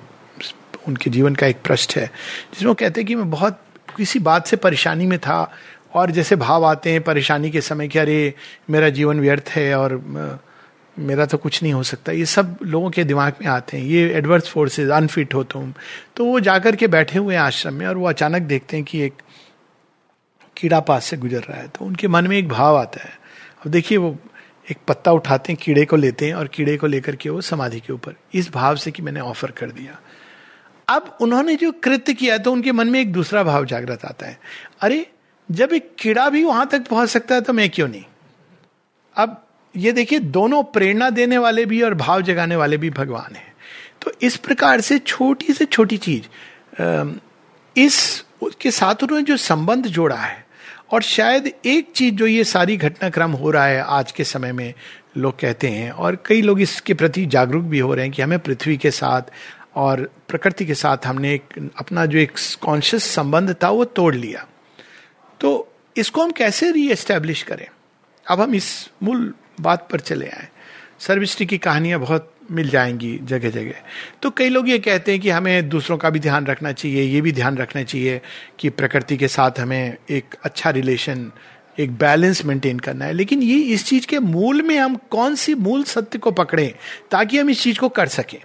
उनके 0.87 1.09
जीवन 1.09 1.35
का 1.35 1.47
एक 1.47 1.55
पृष्ठ 1.55 1.95
है, 1.95 2.07
जिसमें 2.53 2.67
वो 2.67 2.73
कहते 2.73 3.01
हैं 3.01 3.07
कि 3.07 3.15
मैं 3.15 3.29
बहुत 3.29 3.61
किसी 3.97 4.19
बात 4.19 4.47
से 4.47 4.55
परेशानी 4.55 5.05
में 5.05 5.19
था, 5.19 5.53
और 5.93 6.11
जैसे 6.11 6.35
भाव 6.35 6.65
आते 6.65 6.91
हैं 6.91 7.01
परेशानी 7.01 7.51
के 7.51 7.61
समय 7.61 7.87
कि 7.87 7.99
अरे 7.99 8.33
मेरा 8.69 8.89
जीवन 8.89 9.19
व्यर्थ 9.19 9.49
है, 9.49 9.75
और 9.75 9.97
मेरा 10.99 11.25
तो 11.25 11.37
कुछ 11.37 11.63
नहीं 11.63 11.73
हो 11.73 11.83
सकता। 11.83 12.11
ये 12.11 12.25
सब 12.25 12.57
लोगों 12.63 12.89
के 12.89 13.03
दिमाग 13.03 13.33
में 13.41 13.47
आते 13.47 13.77
हैं। 13.77 13.85
ये 13.85 14.13
एडवर्स 14.13 14.49
फोर्सेस 14.49 14.89
अनफिट 14.89 15.33
हो 15.33 15.43
तुम। 15.43 15.73
तो 16.15 16.25
वो 16.25 16.39
जाकर 16.39 16.75
के 16.75 16.87
बैठे 16.87 17.19
हुए 17.19 17.35
आश्रम 17.35 17.73
में 17.73 17.87
और 17.87 17.97
वो 17.97 18.09
अचानक 18.09 18.41
देखते 18.41 18.77
हैं 18.77 18.85
कि 18.85 19.01
एक 19.01 19.13
कीड़ा 20.57 20.79
पास 20.79 21.05
से 21.05 21.17
गुजर 21.17 21.39
रहा 21.39 21.57
है। 21.57 21.67
तो 21.67 21.85
उनके 21.85 22.07
मन 22.07 22.27
में 22.27 22.37
एक 22.37 22.49
भाव 22.49 22.77
आता 22.77 23.03
है। 23.03 23.19
अब 23.65 23.71
देखिए 23.71 23.97
वो 23.97 24.17
एक 24.71 24.77
पत्ता 24.87 25.11
उठाते 25.11 25.53
हैं, 25.53 25.59
कीड़े 25.63 25.85
को 25.85 25.95
लेते 25.95 26.27
हैं 26.27 26.33
और 26.33 26.47
कीड़े 26.47 26.77
को 26.77 26.87
लेकर 26.87 27.15
के 27.15 27.29
वो 27.29 27.41
समाधि 27.41 27.79
के 27.79 27.93
ऊपर। 27.93 28.13
इस 28.33 28.51
भाव 28.51 28.75
से 28.75 28.91
कि 28.91 29.01
मैंने 29.01 29.19
ऑफ़र 29.19 29.51
कर 29.51 29.71
दिया। 29.71 29.99
अब 30.89 31.17
उन्होंने 31.21 31.55
जो 31.55 31.71
कृत्य 31.71 32.13
किया 32.13 32.37
तो 32.37 32.51
उनके 32.51 32.71
मन 32.71 32.87
में 32.87 32.99
एक 32.99 33.13
दूसरा 33.13 33.43
भाव 33.43 33.65
जागृत 33.65 34.05
आता 34.05 34.25
है। 34.25 34.39
अरे, 34.81 35.11
जब 35.51 35.73
एक 35.73 35.91
कीड़ा 35.99 36.29
भी 36.29 36.43
वहाँ 36.43 36.67
तक 36.67 36.87
पहुँच 36.87 37.09
सकता 37.09 37.35
है 37.35 37.41
तो 37.41 37.53
मैं 37.53 37.69
क्यों 37.69 37.87
नहीं? 37.87 38.03
अब 39.15 39.46
ये 39.75 39.91
देखिए, 39.91 40.19
दोनों 40.19 40.63
प्रेरणा 40.63 41.09
देने 41.09 41.37
वाले 41.37 41.65
भी 41.65 41.81
और 41.81 41.93
भाव 41.93 42.21
जगाने 42.21 42.55
वाले 42.55 42.77
भी 42.77 42.89
भगवान 42.89 43.35
हैं। 43.35 43.53
तो 44.01 44.11
इस 44.21 44.35
प्रकार 44.37 44.81
से 44.81 44.97
छोटी 44.99 45.53
से 45.53 45.65
छोटी 45.65 45.97
चीज़ 45.97 46.23
इस 47.75 48.23
के 48.61 48.71
साथ 48.71 49.03
उन्होंने 49.03 49.23
जो 49.23 49.37
संबंध 49.37 49.87
जोड़ा 49.87 50.15
है, 50.15 50.45
और 50.91 51.01
शायद 51.01 51.51
एक 51.65 51.91
चीज़ 51.95 52.15
जो 52.15 52.27
ये 52.27 52.43
सारी 52.43 52.77
घटनाक्रम 52.77 53.31
हो 53.31 53.51
रहा 53.51 53.65
है 53.65 53.81
आज 53.81 54.11
के 54.11 54.23
समय 54.23 54.51
में, 54.51 54.73
लोग 55.17 55.39
कहते 55.39 55.67
हैं, 55.67 55.91
और 55.91 56.17
कई 56.25 56.41
लोग 56.41 56.61
इसके 56.61 56.93
प्रति 56.93 57.25
जागरूक 57.25 57.63
भी 57.63 57.79
हो 57.79 57.93
रहे 57.93 58.05
हैं 58.05 58.13
कि 58.13 58.21
हमें 58.21 58.39
पृथ्वी 58.39 58.77
के 58.77 58.91
साथ 58.91 59.31
और 59.75 60.09
प्रकृति 60.27 60.65
के 60.65 60.75
साथ 60.75 61.05
हमने 61.05 61.33
एक, 61.33 61.71
अपना 61.79 62.05
जो 62.05 62.17
एक 62.17 62.31
कॉन्शियस 62.61 63.03
संबंध 63.05 63.55
था, 63.63 63.69
वो 63.69 63.85
तोड़ 63.85 64.15
लिया। 64.15 64.45
तो 65.39 65.73
इसको 65.97 66.23
हम 66.23 66.31
कैसे 66.31 66.71
रीएस्टेब्लिश 66.71 67.43
करें? 67.43 67.67
अब 68.25 68.41
हम 68.41 68.55
इस 68.55 68.89
मूल 69.03 69.33
बात 69.57 69.87
पर 69.91 69.99
चले 69.99 70.27
आए। 70.27 70.47
सर्विस्टी 70.99 71.45
की 71.45 71.57
कहानियाँ 71.57 71.99
बहुत 71.99 72.31
मिल 72.51 72.69
जाएँगी 72.69 73.17
जगह 73.23 73.49
जगह 73.49 73.73
तो 74.21 74.29
कई 74.29 74.49
लोग 74.49 74.69
ये 74.69 74.77
कहते 74.79 75.11
हैं 75.11 75.21
कि 75.21 75.29
हमें 75.29 75.69
दूसरों 75.69 75.97
का 75.97 76.09
भी 76.09 76.19
ध्यान 76.19 76.45
रखना 76.45 76.71
चाहिए, 76.71 77.03
ये 77.03 77.21
भी 77.21 77.31
ध्यान 77.31 77.57
रखना 77.57 77.83
चाहिए 77.83 78.21
कि 78.59 78.69
प्रकृति 78.71 79.17
के 79.17 79.27
साथ 79.27 79.59
हमें 79.59 79.97
एक 80.09 80.35
अच्छा 80.43 80.69
रिलेशन 80.71 81.31
एक 81.79 81.91
बैलेंस 81.97 82.43
मेंटेन 82.45 82.79
करना 82.79 83.05
है। 83.05 83.13
लेकिन 83.13 83.41
ये 83.43 83.57
इस 83.73 83.85
चीज़ 83.85 84.07
के 84.07 84.19
मूल 84.19 84.61
में 84.61 84.77
हम 84.77 84.95
कौन 85.11 85.35
सी 85.35 85.55
मूल 85.55 85.83
सत्य 85.85 86.19
को 86.19 86.31
पकड़ें 86.33 86.71
ताकि 87.11 87.37
हम 87.37 87.49
इस 87.49 87.61
चीज़ 87.61 87.79
को 87.79 87.89
कर 87.89 88.07
सकें? 88.09 88.39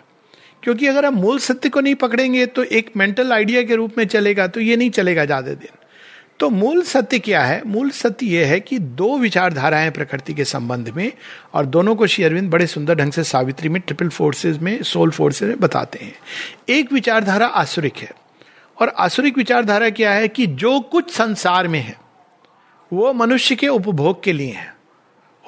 क्योंकि 0.63 0.87
अगर 0.87 1.07
हम 1.07 1.15
मूल 1.15 1.39
सत्य 1.39 1.69
को 1.69 1.81
नहीं 1.81 1.95
पकड़ेंगे 1.95 2.45
तो 2.47 2.65
एक 2.65 2.91
मेंटल 2.97 3.33
आइडिया 3.33 3.63
के 3.63 3.77
रूप 3.77 3.99
में 3.99 4.05
चलेगा 4.07 4.47
तो 4.47 4.61
ये 4.61 4.77
नहीं 4.77 4.91
चलेगा 4.91 5.25
ज़्यादा 5.25 5.53
दिन। 5.53 5.79
तो 6.43 6.51
मूल 6.51 6.83
सत्य 6.83 7.19
क्या 7.19 7.45
है? 7.45 7.63
मूल 7.67 7.91
सत्य 7.91 8.27
यह 8.27 8.47
है 8.47 8.61
कि 8.61 8.79
दो 8.79 9.19
विचारधाराएँ 9.19 9.91
प्रकृति 9.91 10.35
के 10.35 10.45
संबंध 10.45 10.89
में, 10.89 11.13
और 11.55 11.67
दोनों 11.67 11.97
को 11.97 12.07
श्री 12.07 12.25
अरविंद 12.25 12.51
बड़े 12.51 12.67
सुंदर 12.67 12.95
ढंग 12.95 13.13
से 13.13 13.25
सावित्री 13.25 13.69
में 13.69 13.83
ट्रिपल 13.83 14.09
फोर्सेज 14.09 14.59
में 14.59 14.83
सोल 14.83 15.11
फोर्सेज 15.11 15.49
में 15.49 15.61
बताते 15.61 15.99
हैं। 16.05 16.15
एक 16.69 16.93
विचारधारा 16.93 17.47
आसुरिक 17.47 17.97
है, 17.97 18.11
और 18.81 18.89
आसुरिक 18.89 19.37
विचारधारा 19.39 19.91
क्या 19.91 20.13
है 20.13 20.29
कि 20.29 20.47
जो 20.47 20.81
कुछ 20.81 21.11
संसार 21.11 21.69
में 21.69 21.81
है, 21.81 21.97
वो 22.93 23.13
मनुष्य 23.13 23.57
के 23.57 23.69
उपभोग 23.69 24.23
के 24.23 24.33
लिए 24.33 24.53
है। 24.53 24.75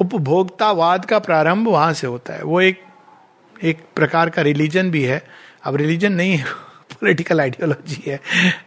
उपभोक्तावाद 0.01 1.05
का 1.05 1.19
प्रारंभ 1.19 1.69
वहाँ 1.69 1.93
से 1.93 2.07
होता 2.07 2.33
है। 2.33 2.43
वो 2.43 2.61
एक 2.61 2.81
एक 3.65 3.79
प्रकार 3.97 4.31
का 4.31 4.43
रिलीजन 4.43 4.91
भी 4.91 5.03
है। 5.03 5.25
अब 5.65 5.77
रिलीजन 5.77 6.13
नहीं 6.13 6.37
है। 6.37 6.45
पॉलिटिकल 7.05 7.41
आइडियोलॉजी 7.41 8.11
है। 8.11 8.21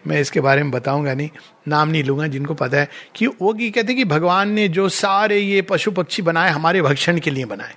मैं 0.07 0.21
इसके 0.21 0.39
बारे 0.39 0.63
में 0.63 0.71
बताऊँगा 0.71 1.13
नहीं, 1.13 1.29
नाम 1.67 1.89
नहीं 1.89 2.03
लूँगा, 2.03 2.27
जिनको 2.27 2.53
पता 2.53 2.77
है 2.77 2.89
कि 3.15 3.27
वो 3.27 3.57
ये 3.59 3.69
कहते 3.69 3.87
हैं 3.87 3.97
कि 3.97 4.05
भगवान 4.05 4.49
ने 4.49 4.67
जो 4.67 4.89
सारे 4.89 5.39
ये 5.39 5.61
पशु 5.61 5.91
पक्षी 5.91 6.21
बनाए, 6.21 6.49
हमारे 6.49 6.81
भक्षण 6.81 7.19
के 7.19 7.31
लिए 7.31 7.45
बनाए। 7.45 7.71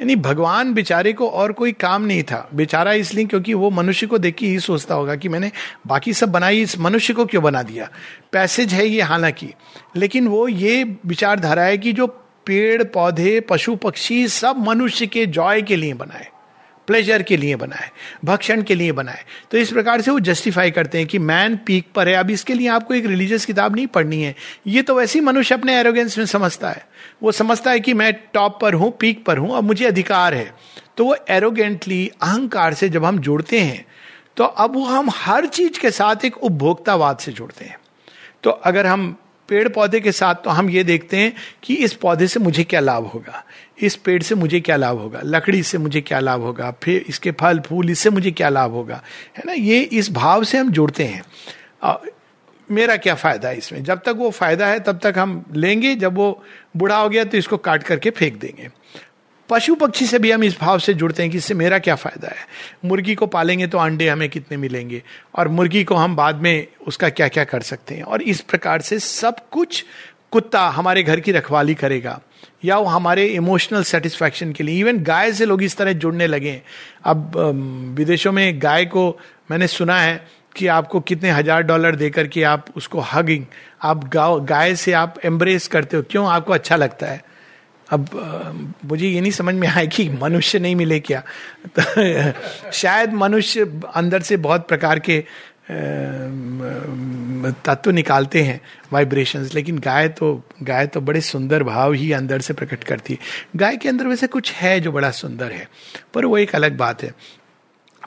यानी 0.00 0.16
भगवान 0.16 0.74
बेचारे 0.74 1.12
को 1.12 1.28
और 1.28 1.52
कोई 1.52 1.72
काम 1.72 2.02
नहीं 2.02 2.22
था। 2.22 2.48
बेचारा 2.54 2.92
इसलिए 2.92 3.24
क्योंकि 3.24 3.54
वो 3.54 3.70
मनुष्य 3.70 4.06
को 4.06 4.18
देख 4.18 4.34
के 4.34 4.46
ही 4.46 4.60
सोचता 4.60 4.94
होगा 4.94 5.16
कि 5.16 5.28
मैंने 5.28 5.50
बाकी 5.86 6.12
सब 6.12 6.32
बनाई, 6.32 6.62
इस 6.62 6.78
मनुष्य 6.78 7.14
को 7.14 7.26
क्यों 7.26 7.42
बना 7.42 7.62
दिया? 7.62 7.90
पैसेज 8.32 8.74
है 8.74 8.86
ये 8.86 9.02
हालाँकि। 9.02 9.52
लेकिन 9.96 10.28
वो 10.28 10.48
ये 10.48 10.96
विचारधारा 11.06 11.62
है 11.62 11.78
कि 11.78 11.92
जो 11.92 12.06
पेड़, 12.46 12.82
पौधे, 12.82 13.40
पशु 13.40 13.76
पक्षी 13.76 14.28
सब 14.28 14.56
मनुष्य 14.58 15.06
के 15.06 15.26
जॉय 15.26 15.62
के 15.62 15.76
लिए 15.76 15.94
बनाए। 15.94 16.28
प्लेजर 16.88 17.22
के 17.22 17.36
लिए 17.36 17.56
बनाए 17.56 17.90
भक्षण 18.24 18.62
के 18.62 18.74
लिए 18.74 18.92
बनाए 18.92 19.24
तो 19.50 19.58
इस 19.58 19.72
प्रकार 19.72 20.00
से 20.00 20.10
वो 20.10 20.20
जस्टिफाई 20.20 20.70
करते 20.70 20.98
हैं 20.98 21.06
कि 21.06 21.18
मैन 21.20 21.56
पीक 21.66 21.86
पर 21.94 22.08
है। 22.08 22.14
अब 22.14 22.30
इसके 22.30 22.54
लिए 22.54 22.68
आपको 22.68 22.94
एक 22.94 23.06
रिलीजियस 23.06 23.46
किताब 23.46 23.76
नहीं 23.76 23.86
पढ़नी 23.88 24.22
है। 24.22 24.34
ये 24.66 24.82
तो 24.82 24.94
वैसे 24.94 25.18
ही 25.18 25.24
मनुष्य 25.24 25.54
अपने 25.54 25.78
एरोगेंस 25.78 26.18
में 26.18 26.26
समझता 26.26 26.70
है। 26.70 26.86
वो 27.22 27.32
समझता 27.32 27.70
है 27.70 27.80
कि 27.80 27.94
मैं 27.94 28.12
टॉप 28.34 28.58
पर 28.60 28.74
हूँ 28.74 28.90
पीक 29.00 29.24
पर 29.24 29.38
हूँ, 29.38 29.56
अब 29.56 29.64
मुझे 29.64 29.86
अधिकार 29.86 30.34
है। 30.34 30.52
तो 30.96 31.04
वो 31.04 31.16
एरोगेंटली 31.30 32.06
अहंकार 32.22 32.74
से 32.74 32.88
जब 32.88 33.04
हम 33.04 33.18
जुड़ते 33.20 33.60
हैं 33.60 33.84
तो 34.36 34.44
अब 34.44 34.74
वो 34.74 34.84
हम 34.84 35.10
हर 35.14 35.46
चीज़ 35.48 35.78
के 35.80 35.90
साथ 35.90 36.24
एक 36.24 36.36
उपभोक्तावाद 36.38 37.18
से 37.18 37.32
जुड़ते 37.32 37.64
हैं। 37.64 37.76
तो 38.42 38.50
अगर 38.50 38.86
हम 38.86 39.10
पेड़ 39.48 39.68
पौधे 39.68 40.00
के 40.00 40.12
साथ 40.12 40.34
तो 40.34 40.50
हम 40.50 40.70
ये 40.70 40.84
देखते 40.84 41.16
हैं 41.16 41.32
कि 41.62 41.74
इस 41.76 41.94
पौधे 41.94 42.26
से 42.26 42.40
मुझे 42.40 42.64
क्या 42.64 42.80
लाभ 42.80 43.06
होगा। 43.06 43.44
इस 43.82 43.96
पेड़ 43.96 44.22
से 44.22 44.34
मुझे 44.34 44.60
क्या 44.60 44.76
लाभ 44.76 44.98
होगा? 44.98 45.20
लकड़ी 45.24 45.62
से 45.62 45.78
मुझे 45.78 46.00
क्या 46.00 46.20
लाभ 46.20 46.40
होगा? 46.40 46.74
फिर 46.82 47.04
इसके 47.08 47.30
फल 47.30 47.60
फूल 47.60 47.90
इससे 47.90 48.10
मुझे 48.10 48.30
क्या 48.30 48.48
लाभ 48.48 48.70
होगा? 48.70 49.02
है 49.38 49.42
ना? 49.46 49.52
ये 49.52 49.80
इस 49.80 50.12
भाव 50.12 50.44
से 50.44 50.58
हम 50.58 50.70
जुड़ते 50.70 51.04
हैं। 51.04 51.22
आ, 51.82 51.94
मेरा 52.70 52.96
क्या 52.96 53.14
फ़ायदा 53.14 53.48
है 53.48 53.58
इसमें? 53.58 53.84
जब 53.84 53.98
तक 53.98 54.14
वो 54.16 54.30
फ़ायदा 54.30 54.66
है 54.66 54.80
तब 54.80 55.00
तक 55.02 55.14
हम 55.18 55.44
लेंगे। 55.54 55.94
जब 55.94 56.14
वो 56.14 56.44
बुढ़ा 56.76 56.96
हो 56.96 57.08
गया 57.08 57.24
तो 57.24 57.38
इसको 57.38 57.56
काट 57.56 57.82
करके 57.82 58.10
फेंक 58.10 58.38
देंगे। 58.38 58.68
पशु 59.48 59.74
पक्षी 59.74 60.06
से 60.06 60.18
भी 60.18 60.30
हम 60.30 60.44
इस 60.44 60.56
भाव 60.60 60.78
से 60.78 60.94
जुड़ते 60.94 61.22
हैं 61.22 61.32
कि 61.32 61.38
इससे 61.38 61.54
मेरा 61.54 61.78
क्या 61.78 61.94
फ़ायदा 61.94 62.28
है? 62.28 62.46
मुर्गी 62.84 63.14
को 63.14 63.26
पालेंगे 63.26 63.66
तो 63.66 63.78
अंडे 63.78 64.08
हमें 64.08 64.28
कितने 64.28 64.56
मिलेंगे? 64.56 65.02
और 65.34 65.48
मुर्गी 65.48 65.84
को 65.84 65.94
हम 65.94 66.16
बाद 66.16 66.36
में 66.36 66.66
उसका 66.86 67.08
क्या 67.08 67.28
क्या 67.28 67.44
कर 67.44 67.60
सकते 67.60 67.94
हैं? 67.94 68.02
और 68.02 68.22
इस 68.22 68.40
प्रकार 68.40 68.80
से 68.80 68.98
सब 68.98 69.48
कुछ 69.50 69.84
कुत्ता 70.32 70.60
हमारे 70.68 71.02
घर 71.02 71.20
की 71.20 71.32
रखवाली 71.32 71.74
करेगा, 71.74 72.20
या 72.64 72.76
वो 72.78 72.86
हमारे 72.86 73.26
इमोशनल 73.26 73.82
सेटिस्फैक्शन 73.82 74.52
के 74.52 74.64
लिए 74.64 74.80
इवन 74.80 75.02
गाय 75.04 75.32
से 75.32 75.46
लोग 75.46 75.62
इस 75.62 75.76
तरह 75.76 75.92
जुड़ने 75.94 76.26
लगे 76.26 76.60
अब 77.04 77.32
विदेशों 77.96 78.32
में 78.32 78.62
गाय 78.62 78.84
को 78.84 79.08
मैंने 79.50 79.66
सुना 79.66 79.98
है 79.98 80.14
कि 80.56 80.66
आपको 80.66 81.00
कितने 81.00 81.30
हज़ार 81.30 81.62
डॉलर 81.62 81.96
देकर 81.96 82.26
के 82.28 82.42
आप 82.42 82.66
उसको 82.76 83.00
हगिंग 83.12 83.44
आप 83.82 84.08
गाय 84.44 84.74
से 84.76 84.92
आप 84.92 85.14
एम्ब्रेस 85.24 85.68
करते 85.68 85.96
हो, 85.96 86.02
क्यों? 86.10 86.26
आपको 86.28 86.52
अच्छा 86.52 86.76
लगता 86.76 87.06
है। 87.06 87.20
अब 87.88 88.74
मुझे 88.84 89.06
ये 89.06 89.20
नहीं 89.20 89.30
समझ 89.30 89.54
में 89.54 89.66
आया 89.68 89.84
कि 89.84 90.08
मनुष्य 90.10 90.58
नहीं 90.58 90.76
मिले 90.76 90.98
क्या? 91.00 91.22
तो 91.78 92.70
शायद 92.72 93.12
मनुष्य 93.14 93.64
अंदर 93.94 94.22
से 94.22 94.36
बहुत 94.38 94.68
प्रकार 94.68 94.98
के 94.98 95.24
तत्व 97.64 97.90
निकालते 97.90 98.42
हैं 98.42 98.60
वाइब्रेशंस 98.92 99.54
लेकिन 99.54 99.78
गाय 99.78 100.08
तो 100.08 100.32
गाय 100.62 100.86
तो 100.86 101.00
बड़े 101.00 101.20
सुंदर 101.20 101.62
भाव 101.62 101.92
ही 101.92 102.10
अंदर 102.12 102.40
से 102.40 102.54
प्रकट 102.54 102.84
करती 102.84 103.12
है। 103.12 103.18
गाय 103.56 103.76
के 103.76 103.88
अंदर 103.88 104.06
वैसे 104.06 104.26
कुछ 104.26 104.52
है 104.52 104.78
जो 104.80 104.92
बड़ा 104.92 105.10
सुंदर 105.10 105.52
है, 105.52 105.68
पर 106.14 106.24
वो 106.24 106.38
एक 106.38 106.54
अलग 106.54 106.76
बात 106.76 107.02
है। 107.02 107.14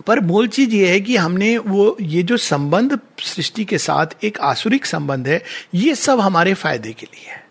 पर 0.08 0.20
मूल 0.20 0.48
चीज़ 0.48 0.72
ये 0.72 0.88
है 0.88 1.00
कि 1.00 1.16
हमने 1.18 1.58
वो, 1.58 1.98
ये 2.02 2.24
जो 2.24 2.38
संबंध 2.38 3.00
सृष्टि 3.24 3.66
के 3.66 3.78
साथ 3.78 4.24
एक 4.24 4.40
आसुरिक 4.40 4.86
संबंध 4.86 5.28
है, 5.28 5.42
ये 5.74 5.96
सब 5.96 6.20
हमारे 6.20 6.54
फ़ायदे 6.54 6.94
के 6.94 7.06
लिए 7.06 7.30
है, 7.32 7.44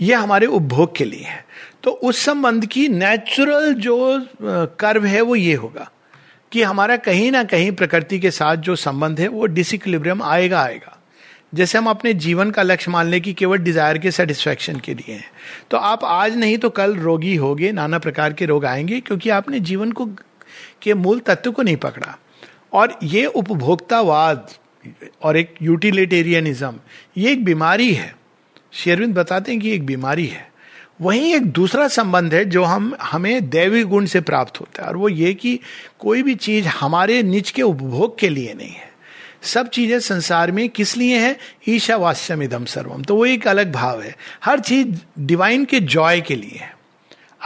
ये 0.00 0.14
हमारे 0.14 0.46
उपभोग 0.46 0.96
के 0.96 1.04
लिए 1.04 1.24
है। 1.24 1.44
तो 1.82 1.90
उस 1.90 2.18
संबंध 2.18 2.66
की 2.66 2.88
नेचुरल 2.88 3.72
जो 3.74 4.26
कर्व 4.80 5.04
है 5.04 5.20
वो 5.20 5.36
ये 5.36 5.54
होगा। 5.54 5.90
कि 6.52 6.62
हमारा 6.62 6.96
कहीं 6.96 7.30
ना 7.32 7.44
कहीं 7.44 7.72
प्रकृति 7.72 8.18
के 8.18 8.30
साथ 8.30 8.56
जो 8.56 8.76
संबंध 8.76 9.20
है, 9.20 9.28
वो 9.28 9.46
डिसिक्लिब्रियम 9.46 10.22
आएगा 10.22 10.60
आएगा। 10.60 10.92
जैसे 11.54 11.78
हम 11.78 11.86
अपने 11.86 12.12
जीवन 12.14 12.50
का 12.50 12.62
लक्ष्य 12.62 12.90
मान 12.90 13.06
लें 13.06 13.20
कि 13.20 13.32
केवल 13.32 13.58
डिज़ायर 13.58 13.98
के 13.98 14.10
सेटिस्फेक्शन 14.10 14.80
के 14.80 14.94
लिए 14.94 15.14
हैं। 15.14 15.30
तो 15.70 15.76
आप 15.76 16.04
आज 16.04 16.36
नहीं 16.36 16.58
तो 16.58 16.70
कल 16.70 16.96
रोगी 16.96 17.36
होगे, 17.36 17.72
नाना 17.72 17.98
प्रकार 17.98 18.32
के 18.32 18.46
रोग 18.46 18.64
आएँगे, 18.64 19.00
क्योंकि 19.00 19.30
आपने 19.30 19.60
जीवन 19.60 19.92
को, 19.92 20.06
के 20.82 20.94
मूल 20.94 21.20
तत्व 21.20 21.52
को 21.52 21.62
नहीं 21.62 21.76
पकड़ा। 21.76 22.18
और 22.72 22.98
ये 23.02 23.26
उपभोक्तावाद 23.26 24.50
और 25.22 25.36
एक 25.36 25.54
यूटिलिटेरियनिज्म 25.62 26.74
ये 27.16 27.32
एक 27.32 27.44
बीमारी 27.44 27.94
है। 27.94 28.16
शेरविंद 28.72 29.14
बताते 29.14 29.52
हैं 29.52 29.60
कि 29.60 29.72
एक 29.72 29.86
बीमारी 29.86 30.26
है। 30.26 30.55
वहीं 31.00 31.34
एक 31.34 31.46
दूसरा 31.46 31.88
संबंध 31.88 32.34
है 32.34 32.44
जो 32.44 32.64
हम, 32.64 32.96
हमें 33.02 33.48
दैवी 33.50 33.82
गुण 33.82 34.06
से 34.06 34.20
प्राप्त 34.20 34.60
होता 34.60 34.82
है, 34.82 34.88
और 34.88 34.96
वो 34.96 35.08
ये 35.08 35.34
कि 35.34 35.58
कोई 35.98 36.22
भी 36.22 36.34
चीज़ 36.34 36.66
हमारे 36.66 37.22
निज 37.22 37.50
के 37.50 37.62
उपभोग 37.62 38.18
के 38.18 38.28
लिए 38.28 38.54
नहीं 38.54 38.70
है। 38.70 38.90
सब 39.42 39.68
चीज़ें 39.68 40.00
संसार 40.00 40.50
में 40.50 40.68
किस 40.68 40.96
लिए 40.96 41.18
है? 41.18 41.36
ईशावास्यम 41.68 42.42
इदम 42.42 42.64
सर्वम 42.64 43.02
तो 43.02 43.16
वो 43.16 43.26
एक 43.26 43.48
अलग 43.48 43.72
भाव 43.72 44.02
है। 44.02 44.16
हर 44.44 44.60
चीज़ 44.60 44.96
डिवाइन 45.18 45.64
के 45.64 45.80
जॉय 45.80 46.20
के 46.20 46.34
लिए 46.34 46.58
है। 46.58 46.75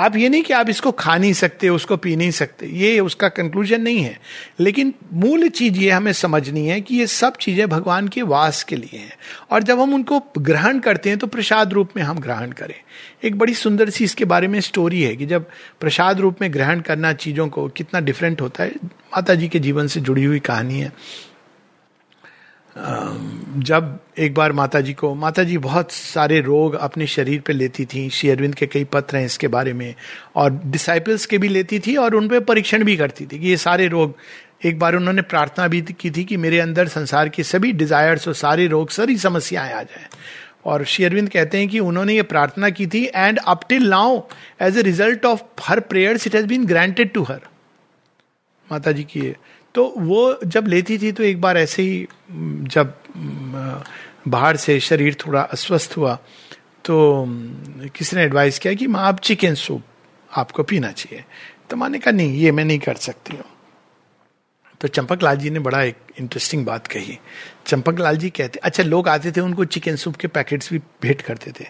आप 0.00 0.16
ये 0.16 0.28
नहीं 0.28 0.42
कि 0.42 0.52
आप 0.52 0.68
इसको 0.68 0.90
खा 0.92 1.16
नहीं 1.16 1.32
सकते, 1.32 1.68
उसको 1.68 1.96
पी 1.96 2.14
नहीं 2.16 2.30
सकते, 2.30 2.66
ये 2.66 3.00
उसका 3.00 3.28
कंक्लूजन 3.28 3.80
नहीं 3.82 4.00
है। 4.00 4.18
लेकिन 4.60 4.92
मूल 5.12 5.48
चीज़ 5.48 5.78
ये 5.78 5.90
हमें 5.90 6.12
समझनी 6.12 6.66
है 6.66 6.80
कि 6.80 6.96
ये 6.96 7.06
सब 7.06 7.36
चीज़ें 7.36 7.68
भगवान 7.68 8.08
के 8.08 8.22
वास 8.22 8.62
के 8.62 8.76
लिए 8.76 8.98
हैं। 8.98 9.12
और 9.50 9.62
जब 9.62 9.80
हम 9.80 9.94
उनको 9.94 10.22
ग्रहण 10.38 10.78
करते 10.78 11.08
हैं 11.08 11.18
तो 11.18 11.26
प्रसाद 11.26 11.72
रूप 11.72 11.90
में 11.96 12.02
हम 12.02 12.18
ग्रहण 12.18 12.52
करें। 12.52 12.74
एक 13.24 13.38
बड़ी 13.38 13.54
सुंदर 13.54 13.90
सी 13.90 14.04
इसके 14.04 14.24
बारे 14.24 14.48
में 14.48 14.60
स्टोरी 14.60 15.02
है 15.02 15.16
कि 15.16 15.26
जब 15.26 15.46
प्रसाद 15.80 16.20
रूप 16.20 16.40
में 16.42 16.52
ग्रहण 16.52 16.80
करना 16.80 17.12
चीज़ों 17.14 17.48
को 17.48 17.68
कितना 17.68 18.00
डिफरेंट 18.00 18.40
होता 18.40 18.64
है 18.64 18.74
माता 18.84 19.34
जी 19.34 19.48
के 19.48 19.58
जीवन 19.58 19.86
से 19.86 20.00
जुड़ी 20.00 20.24
हुई 20.24 20.38
कहानी 20.40 20.80
है। 20.80 20.92
जब 22.78 23.98
एक 24.18 24.34
बार 24.34 24.52
माता 24.52 24.80
जी 24.80 24.92
को 24.92 25.14
माता 25.14 25.42
जी 25.44 25.56
बहुत 25.58 25.92
सारे 25.92 26.40
रोग 26.40 26.74
अपने 26.74 27.06
शरीर 27.06 27.40
पे 27.40 27.52
लेती 27.52 27.84
थी, 27.84 28.08
श्री 28.10 28.30
अरविंद 28.30 28.54
के 28.54 28.66
कई 28.66 28.84
पत्र 28.84 29.16
हैं 29.16 29.24
इसके 29.26 29.48
बारे 29.48 29.72
में, 29.72 29.94
और 30.36 30.60
डिसाइपल्स 30.66 31.26
के 31.26 31.38
भी 31.38 31.48
लेती 31.48 31.78
थी 31.78 31.96
और 31.96 32.14
उन 32.14 32.28
पर 32.28 32.40
परीक्षण 32.40 32.84
भी 32.84 32.96
करती 32.96 33.26
थी 33.26 33.38
कि 33.38 33.48
ये 33.48 33.56
सारे 33.56 33.88
रोग, 33.88 34.14
एक 34.64 34.78
बार 34.78 34.94
उन्होंने 34.94 35.22
प्रार्थना 35.22 35.66
भी 35.68 35.82
की 35.82 36.10
थी 36.10 36.24
कि 36.24 36.36
मेरे 36.36 36.60
अंदर 36.60 36.88
संसार 36.88 37.28
के 37.28 37.42
सभी 37.42 37.72
डिजायर्स 37.72 38.28
और 38.28 38.34
सारे 38.34 38.66
रोग, 38.66 38.90
सारी 38.90 39.18
समस्याएँ 39.18 39.72
आ 39.72 39.82
जाए। 39.82 40.06
और 40.64 40.84
श्री 40.84 41.04
अरविंद 41.04 41.28
कहते 41.28 41.58
हैं 41.58 41.68
कि 41.68 41.78
उन्होंने 41.80 42.14
ये 42.14 42.22
प्रार्थना 42.22 42.70
की 42.70 42.86
थी 42.86 43.04
and 43.14 43.38
up 43.38 43.60
till 43.68 43.88
now 43.88 44.20
as 44.62 44.78
a 44.78 44.82
result 44.82 45.24
of 45.26 45.42
her 45.62 45.80
prayers 45.80 46.26
it 46.26 46.34
has 46.34 46.46
been 46.46 46.66
granted 46.66 47.12
to 47.12 47.22
her 47.22 47.40
माता 48.72 48.92
जी 48.92 49.02
की 49.02 49.20
तो 49.74 49.94
वो 49.98 50.38
जब 50.44 50.66
लेती 50.66 50.98
थी 50.98 51.12
तो 51.12 51.22
एक 51.22 51.40
बार 51.40 51.58
ऐसे 51.58 51.82
ही, 51.82 52.06
जब, 52.30 52.94
बाहर 54.28 54.56
से 54.56 54.80
शरीर 54.80 55.16
थोड़ा 55.26 55.42
अस्वस्थ 55.42 55.96
हुआ 55.96 56.18
तो 56.84 57.24
किसी 57.96 58.16
ने 58.16 58.22
एडवाइस 58.22 58.58
किया 58.58 58.74
कि 58.74 58.86
माँ, 58.86 59.02
आप 59.02 59.20
चिकन 59.20 59.54
सूप 59.54 59.82
आपको 60.30 60.62
पीना 60.62 60.90
चाहिए। 60.92 61.24
तो 61.70 61.76
माँ 61.76 61.88
ने 61.88 61.98
कहा, 61.98 62.10
नहीं, 62.10 62.34
ये 62.34 62.52
मैं 62.52 62.64
नहीं 62.64 62.78
कर 62.78 62.94
सकती 62.94 63.36
हूँ। 63.36 63.44
तो 64.80 64.88
चंपक 64.88 65.22
लाल 65.22 65.36
जी 65.36 65.50
ने 65.50 65.58
बड़ा 65.58 65.82
एक 65.82 65.96
इंटरेस्टिंग 66.20 66.64
बात 66.66 66.86
कही। 66.86 67.18
चंपक 67.66 67.98
लाल 68.00 68.16
जी 68.16 68.30
कहते 68.30 68.58
अच्छा 68.58 68.82
लोग 68.82 69.08
आते 69.08 69.32
थे, 69.32 69.40
उनको 69.40 69.64
चिकन 69.64 69.96
सूप 69.96 70.16
के 70.16 70.28
पैकेट्स 70.28 70.72
भी 70.72 70.78
भेंट 70.78 71.22
करते 71.22 71.52
थे। 71.60 71.66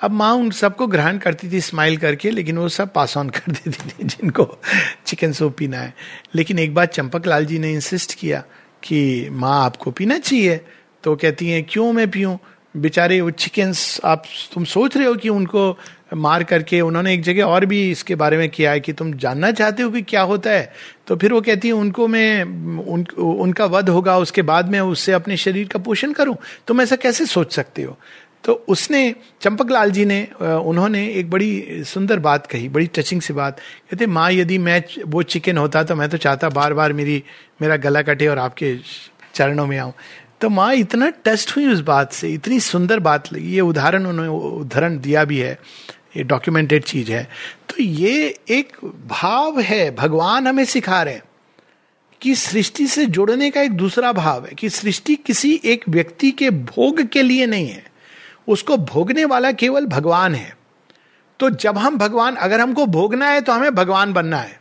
अब 0.00 0.10
माँ 0.10 0.32
उन 0.34 0.50
सबको 0.50 0.86
ग्रहण 0.86 1.18
करती 1.18 1.50
थी 1.52 1.60
स्माइल 1.60 1.96
करके 1.96 2.30
लेकिन 2.30 2.58
वो 2.58 2.68
सब 2.68 2.92
पास 2.92 3.16
ऑन 3.16 3.30
कर 3.30 3.52
देती 3.52 3.70
थी 3.70 4.04
जिनको 4.04 4.58
चिकन 5.06 5.32
सूप 5.32 5.56
पीना 5.58 5.78
है। 5.78 5.94
लेकिन 6.34 6.58
एक 6.58 6.74
बार 6.74 6.86
चंपक 6.86 7.26
लाल 7.26 7.46
जी 7.46 7.58
ने 7.58 7.72
इंसिस्ट 7.72 8.14
किया 8.14 8.44
कि 8.82 9.28
माँ 9.30 9.64
आपको 9.64 9.90
पीना 9.90 10.18
चाहिए। 10.18 10.60
तो 11.04 11.16
कहती 11.16 11.48
हैं 11.48 11.64
क्यों 11.64 11.92
मैं 11.92 12.10
पीऊँ? 12.10 12.38
बेचारे 12.76 13.20
वो 13.20 13.30
चिकन्स 13.30 14.00
आप 14.04 14.22
तुम 14.54 14.64
सोच 14.64 14.96
रहे 14.96 15.06
हो 15.06 15.14
कि 15.14 15.28
उनको 15.28 15.78
मार 16.14 16.44
करके 16.44 16.80
उन्होंने 16.80 17.14
एक 17.14 17.22
जगह 17.22 17.44
और 17.44 17.64
भी 17.66 17.90
इसके 17.90 18.14
बारे 18.14 18.36
में 18.36 18.48
किया 18.48 18.70
है 18.70 18.80
कि 18.80 18.92
तुम 18.92 19.12
जानना 19.14 19.50
चाहते 19.52 19.82
हो 19.82 19.90
कि 19.90 20.02
क्या 20.02 20.22
होता 20.22 20.50
है? 20.50 20.72
तो 21.06 21.16
फिर 21.16 21.32
वो 21.32 21.40
कहती 21.40 21.68
है 21.68 21.74
उनको 21.74 22.08
मैं 22.08 22.42
उन, 22.84 23.06
उनका 23.18 23.64
वध 23.64 23.88
होगा 23.88 24.18
उसके 24.18 24.42
बाद 24.42 24.68
में 24.68 24.80
उससे 24.80 25.12
अपने 25.12 25.36
शरीर 25.36 25.68
का 25.68 25.78
पोषण 25.78 26.12
करूँ? 26.12 26.36
तुम 26.66 26.80
ऐसा 26.80 26.96
कैसे 26.96 27.26
सोच 27.26 27.52
सकते 27.52 27.82
हो? 27.82 27.98
तो 28.44 28.52
उसने 28.68 29.14
चंपक 29.42 29.70
लाल 29.70 29.90
जी 29.90 30.04
ने 30.04 30.22
उन्होंने 30.40 31.06
एक 31.08 31.30
बड़ी 31.30 31.84
सुंदर 31.84 32.18
बात 32.18 32.46
कही, 32.46 32.68
बड़ी 32.68 32.86
टचिंग 32.86 33.20
सी 33.20 33.32
बात। 33.32 33.58
कहते, 33.58 34.06
माँ, 34.06 34.30
यदि 34.32 34.58
मैं 34.58 34.82
वो 35.06 35.22
चिकन 35.22 35.58
होता 35.58 35.82
तो 35.82 35.94
मैं 35.94 36.08
तो 36.08 36.16
चाहता 36.16 36.48
बार 36.48 36.74
बार 36.74 36.92
मेरी, 36.92 37.22
मेरा 37.62 37.76
गला 37.76 38.02
कटे 38.02 38.26
और 38.26 38.38
आपके 38.38 38.76
चरणों 39.34 39.66
में 39.66 39.76
आऊँ। 39.78 39.92
तो 40.40 40.48
माँ, 40.48 40.72
इतना 40.74 41.08
टस्ट 41.24 41.56
हुई 41.56 41.66
उस 41.66 41.80
बात 41.80 42.12
से, 42.12 42.28
इतनी 42.28 42.60
सुंदर 42.60 43.00
बात 43.00 43.32
लगी, 43.32 43.52
ये 43.54 43.60
उदाहरण 43.60 44.06
उन्होंने, 44.06 44.30
उदाहरण 44.60 44.98
दिया 44.98 45.24
भी 45.24 45.38
है, 45.38 45.58
ये 46.16 46.22
डॉक्यूमेंटेड 46.24 46.84
चीज़ 46.84 47.12
है। 47.12 47.28
तो 47.68 47.82
ये 47.82 48.38
एक 48.50 48.76
भाव 49.10 49.60
है, 49.60 49.90
भगवान 49.96 50.46
हमें 50.46 50.64
सिखा 50.64 51.02
रहे 51.02 51.14
हैं 51.14 51.22
कि 52.20 52.34
सृष्टि 52.34 52.86
से 52.86 53.04
जुड़ने 53.06 53.50
का 53.50 53.62
एक 53.62 53.72
दूसरा 53.72 54.12
भाव 54.12 54.46
है, 54.46 54.54
कि 54.54 54.70
सृष्टि 54.70 55.14
किसी 55.16 55.60
एक 55.64 55.88
व्यक्ति 55.88 56.30
के 56.30 56.50
भोग 56.50 57.02
के 57.02 57.22
लिए 57.22 57.46
नहीं 57.46 57.68
है। 57.68 57.89
उसको 58.50 58.76
भोगने 58.76 59.24
वाला 59.24 59.52
केवल 59.52 59.86
भगवान 59.86 60.34
है। 60.34 60.56
तो 61.40 61.50
जब 61.50 61.78
हम 61.78 61.96
भगवान, 61.98 62.36
अगर 62.36 62.60
हमको 62.60 62.86
भोगना 62.86 63.28
है 63.28 63.40
तो 63.40 63.52
हमें 63.52 63.74
भगवान 63.74 64.12
बनना 64.12 64.36
है। 64.36 64.60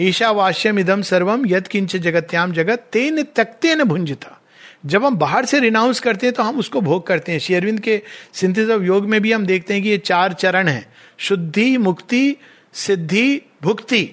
ईशावास्यम 0.00 0.78
इदम 0.78 1.02
सर्वम 1.02 1.46
यद 1.46 1.68
किंच 1.68 1.96
जगत्याम 1.96 2.52
जगत 2.52 2.88
तेन 2.92 3.22
तकते 3.22 3.74
न 3.74 3.84
भुंजता 3.84 4.36
जब 4.86 5.04
हम 5.04 5.16
बाहर 5.16 5.44
से 5.44 5.58
रिनाउंस 5.60 6.00
करते 6.00 6.26
हैं 6.26 6.34
तो 6.34 6.42
हम 6.42 6.58
उसको 6.58 6.80
भोग 6.80 7.06
करते 7.06 7.32
हैं। 7.32 7.38
शेरविंद 7.38 7.80
के 7.80 8.00
सिंथिस 8.32 8.70
ऑफ़ 8.70 8.82
योग 8.82 9.06
में 9.06 9.20
भी 9.20 9.32
हम 9.32 9.46
देखते 9.46 9.74
हैं 9.74 9.82
कि 9.82 9.88
ये 9.88 9.98
चार 9.98 10.32
चरण 10.32 10.68
हैं। 10.68 10.92
शुद्धि, 11.18 11.76
मुक्ति, 11.78 12.36
सिद्धि, 12.74 13.42
भुक्ति। 13.62 14.08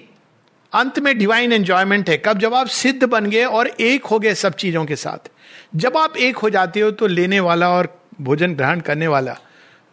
अंत 0.72 0.98
में 0.98 1.18
डिवाइन 1.18 1.52
एंजॉयमेंट 1.52 2.10
है। 2.10 2.16
कब? 2.16 2.38
जब 2.38 2.54
आप 2.54 2.66
सिद्ध 2.66 3.04
बन 3.04 3.26
गए 3.26 3.44
और 3.44 3.66
एक 3.66 4.04
हो 4.04 4.18
गए 4.18 4.34
सब 4.34 4.54
चीज़ों 4.54 4.84
के 4.84 4.96
साथ। 4.96 5.30
जब 5.76 5.96
आप 5.96 6.16
एक 6.16 6.36
हो 6.36 6.50
जाते 6.50 6.80
हो 6.80 6.90
तो 6.90 7.06
लेने 7.06 7.40
वाला 7.40 7.68
और 7.70 7.97
भोजन 8.20 8.54
ग्रहण 8.54 8.80
करने 8.80 9.08
वाला, 9.08 9.36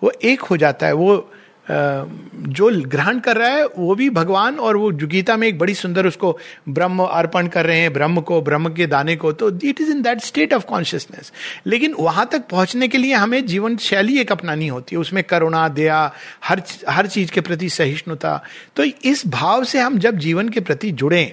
वो 0.01 0.11
एक 0.23 0.41
हो 0.41 0.57
जाता 0.57 0.87
है, 0.87 0.93
वो 0.93 1.31
जो 1.67 2.69
ग्रहण 2.83 3.19
कर 3.19 3.37
रहा 3.37 3.49
है, 3.49 3.65
वो 3.67 3.93
भी 3.95 4.09
भगवान 4.09 4.55
और 4.57 4.77
वो 4.77 4.89
गीता 5.03 5.35
में 5.37 5.47
एक 5.47 5.57
बड़ी 5.59 5.73
सुंदर 5.73 6.07
उसको 6.07 6.37
ब्रह्म 6.69 7.03
अर्पण 7.03 7.47
कर 7.47 7.65
रहे 7.65 7.79
हैं, 7.79 7.93
ब्रह्म 7.93 8.21
को, 8.21 8.41
ब्रह्म 8.41 8.69
के 8.73 8.85
दाने 8.87 9.15
को 9.15 9.31
तो 9.31 9.49
it 9.59 9.81
is 9.81 9.89
in 9.91 10.01
that 10.01 10.19
state 10.21 10.53
of 10.53 10.65
consciousness 10.65 11.31
लेकिन 11.67 11.93
वहाँ 11.99 12.27
तक 12.31 12.47
पहुँचने 12.51 12.87
के 12.87 12.97
लिए 12.97 13.13
हमें 13.13 13.45
जीवन 13.45 13.77
शैली 13.77 14.19
एक 14.19 14.31
अपनानी 14.31 14.67
होती 14.67 14.95
है, 14.95 14.99
उसमें 15.01 15.23
करुणा, 15.23 15.67
दया, 15.69 16.11
हर 16.43 16.61
हर 16.89 17.07
चीज़ 17.07 17.31
के 17.31 17.41
प्रति 17.41 17.69
सहिष्णुता। 17.69 18.41
तो 18.75 18.83
इस 18.83 19.27
भाव 19.27 19.63
से 19.63 19.79
हम 19.79 19.97
जब 19.99 20.17
जीवन 20.17 20.49
के 20.49 20.59
प्रति 20.59 20.91
जुड़े 20.93 21.25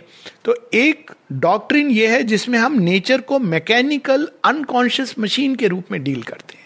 तो 0.44 0.56
एक 0.74 1.10
डॉक्ट्रिन 1.32 1.90
ये 1.90 2.08
है 2.08 2.22
जिसमें 2.24 2.58
हम 2.58 2.78
नेचर 2.80 3.20
को 3.20 3.38
मैकेनिकल 3.38 4.28
अनकॉन्शियस 4.44 5.14
मशीन 5.18 5.54
के 5.54 5.68
रूप 5.68 5.92
में 5.92 6.02
डील 6.04 6.22
करते 6.22 6.54
हैं। 6.54 6.61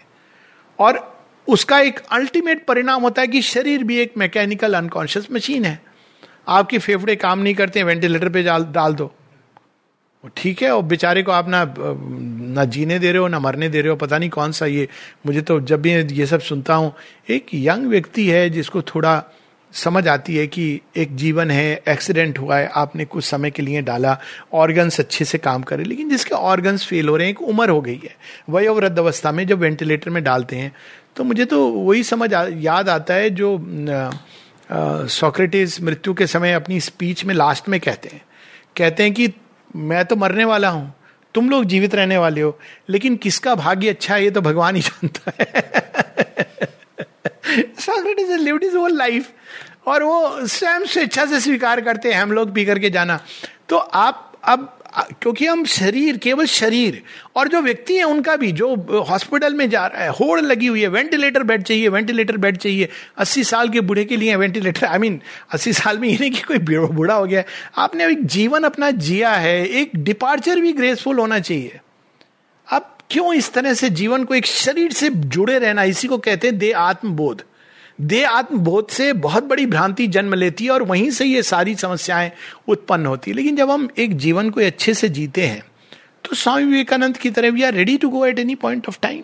और 0.79 1.01
उसका 1.49 1.79
एक 1.81 2.01
अल्टीमेट 2.13 2.65
परिणाम 2.67 3.03
होता 3.03 3.23
है 3.23 3.29
कि 3.29 3.43
शरीर 3.43 3.85
भी 3.85 3.99
एक 3.99 4.17
मैकेनिकल 4.19 4.75
अनकॉन्शियस 4.75 5.31
मशीन 5.33 5.65
है। 5.65 5.81
आपके 6.49 6.79
फेफड़े 6.79 7.17
काम 7.17 7.39
नहीं 7.39 7.55
करते 7.55 7.83
वेंटिलेटर 7.83 8.29
पे 8.29 8.43
डाल 8.43 8.95
दो। 8.95 9.13
ठीक 10.37 10.63
है 10.63 10.71
और 10.71 10.83
बेचारे 10.83 11.23
को 11.23 11.33
आप 11.33 11.49
ना 11.49 11.63
ना 11.79 12.65
जीने 12.65 12.99
दे 12.99 13.11
रहे 13.13 13.21
हो, 13.21 13.29
ना 13.29 13.39
मरने 13.39 13.69
दे 13.69 13.81
रहे 13.81 13.91
हो, 13.91 13.97
पता 13.97 14.19
नहीं 14.19 14.31
कौन 14.31 14.53
सा 14.53 14.67
ये। 14.67 14.89
मुझे 15.27 15.41
तो 15.41 15.59
जब 15.61 15.83
भी 15.83 15.93
ये 15.93 16.27
सब 16.27 16.41
सुनता 16.41 16.75
हूँ, 16.75 16.93
एक 17.31 17.47
यंग 17.55 17.87
व्यक्ति 17.87 18.29
है 18.29 18.49
जिसको 18.51 18.83
थोड़ा 18.85 19.23
समझ 19.77 20.07
आती 20.09 20.37
है 20.37 20.47
कि 20.47 20.81
एक 20.97 21.15
जीवन 21.17 21.51
है 21.51 21.83
एक्सीडेंट 21.89 22.39
हुआ 22.39 22.57
है 22.57 22.71
आपने 22.75 23.05
कुछ 23.05 23.25
समय 23.25 23.51
के 23.51 23.63
लिए 23.63 23.83
डाला 23.83 24.17
ऑर्गन्स 24.53 25.01
अच्छे 25.01 25.25
से 25.25 25.39
काम 25.39 25.63
करे 25.63 25.85
लेकिन 25.85 26.09
जिसके 26.11 26.35
ऑर्गन्स 26.35 26.87
फेल 26.87 27.09
हो 27.09 27.17
रहे 27.17 27.27
हैं 27.27 27.35
एक 27.35 27.43
उम्र 27.43 27.71
हो 27.71 27.81
गई 27.81 28.01
है। 28.05 28.15
वयोवृद्ध 28.51 28.99
अवस्था 28.99 29.33
में 29.33 29.47
जब 29.47 29.59
वेंटिलेटर 29.59 30.11
में 30.11 30.23
डालते 30.25 30.57
हैं 30.57 30.73
तो 31.17 31.25
मुझे 31.25 31.45
तो 31.45 31.67
वही 31.69 32.03
समझ 32.03 32.33
आ, 32.35 32.47
याद 32.51 32.89
आता 32.89 33.15
है 33.15 33.31
जो 33.31 33.59
सोक्रेटिस 35.09 35.81
मृत्यु 35.83 36.15
के 36.15 36.27
समय 36.27 36.53
अपनी 36.53 36.81
स्पीच 36.81 37.25
में 37.25 37.35
लास्ट 37.35 37.69
में 37.69 37.81
कहते 37.81 38.09
हैं। 38.13 38.23
कहते 38.77 39.03
हैं 39.03 39.13
कि 39.13 39.33
मैं 39.77 40.05
तो 40.05 40.17
मरने 40.17 40.45
वाला 40.45 40.69
हूँ 40.69 40.95
तुम 41.35 41.51
लोग 41.51 41.65
जीवित 41.65 41.95
रहने 41.95 42.19
वाले 42.19 42.41
हो 42.41 42.59
लेकिन 42.91 43.17
किसका 43.17 43.55
भाग्य 43.55 43.89
अच्छा 43.89 44.15
है 44.15 44.25
ये 44.25 44.31
तो 44.31 44.41
भगवान 44.41 44.77
ही 44.77 44.83
जानता 44.83 45.33
है। 45.41 46.75
Socrates 47.27 48.31
lived 48.39 48.65
his 48.65 48.75
whole 48.75 48.97
life 48.99 49.33
और 49.87 50.03
वो 50.03 50.47
स्वयं 50.47 50.85
स्वेच्छा 50.87 51.27
से 51.27 51.41
स्वीकार 51.41 51.81
करते 51.81 52.13
हैं, 52.13 52.21
हम 52.23 52.33
लोग 52.33 52.55
पी 52.55 52.65
करके 52.65 52.91
जाना। 52.91 53.21
तो 53.69 53.77
आप 53.77 54.23
अब, 54.45 54.73
क्योंकि 55.23 55.47
हम 55.47 55.65
शरीर, 55.67 56.17
केवल 56.17 56.47
शरीर 56.47 57.03
और 57.37 57.49
जो 57.49 57.61
व्यक्ति 57.61 57.97
है 57.97 58.05
उनका 58.05 58.37
भी, 58.37 58.51
जो 58.53 58.75
हॉस्पिटल 59.09 59.55
में 59.55 59.69
जा 59.71 59.87
रहा 59.87 60.03
है, 60.03 60.09
होड़ 60.11 60.41
लगी 60.41 60.67
हुई 60.67 60.83
है 60.83 60.89
वेंटिलेटर 60.89 61.43
बेड 61.43 61.63
चाहिए 61.63 61.89
वेंटिलेटर 61.89 62.37
बेड 62.37 62.57
चाहिए, 62.57 62.89
अस्सी 63.19 63.45
साल 63.45 63.69
के 63.69 63.81
बूढ़े 63.81 64.05
के 64.05 64.17
लिए 64.17 64.37
वेंटिलेटर 64.37 64.87
आई 64.87 64.99
मीन 64.99 65.21
अस्सी 65.53 65.73
साल 65.73 65.99
में 65.99 66.09
ये 66.09 66.17
नहीं 66.21 66.31
कि 66.31 66.43
कोई 66.43 66.59
बूढ़ा 66.59 67.15
हो 67.15 67.25
गया 67.25 67.43
आपने 67.77 68.07
एक 68.07 68.25
जीवन 68.27 68.65
अपना 68.65 68.91
जिया 68.91 69.33
है, 69.33 69.67
एक 69.67 69.97
डिपार्चर 69.97 70.61
भी 70.61 70.73
ग्रेसफुल 70.73 71.19
होना 71.19 71.39
चाहिए। 71.41 71.81
क्यों 73.11 73.35
इस 73.35 73.53
तरह 73.53 73.75
से 73.75 73.91
जीवन 73.91 74.25
को 74.25 74.35
एक 74.35 74.47
शरीर 74.47 74.93
से 74.93 75.11
जुड़े 75.11 75.59
रहना, 75.59 75.83
इसी 75.83 76.09
को 76.09 76.19
कहते 76.19 76.47
हैं 76.47 76.59
दे 76.59 76.73
आत्मबोध 76.73 77.43
दे 78.01 78.23
आत्मबोध 78.23 78.89
से 78.89 79.13
बहुत 79.13 79.45
बड़ी 79.45 79.67
भ्रांति 79.67 80.07
जन्म 80.07 80.35
लेती 80.35 80.65
है 80.65 80.71
और 80.71 80.83
वहीं 80.83 81.11
से 81.11 81.25
ये 81.25 81.43
सारी 81.43 81.75
समस्याएँ 81.75 82.31
उत्पन्न 82.69 83.07
होती 83.07 83.31
है। 83.31 83.37
लेकिन 83.37 83.57
जब 83.57 83.71
हम 83.71 83.89
एक 83.99 84.17
जीवन 84.17 84.51
को 84.51 84.61
अच्छे 84.61 84.95
से 84.95 85.09
जीते 85.09 85.47
हैं 85.47 85.63
तो 86.25 86.37
स्वामी 86.37 86.65
विवेकानंद 86.65 87.17
की 87.17 87.31
तरह 87.31 87.51
we 87.51 87.63
are 87.63 87.75
ready 87.75 87.97
to 87.97 88.09
go 88.09 88.27
at 88.27 88.39
any 88.39 88.55
point 88.55 88.89
of 88.89 88.99
time 89.03 89.23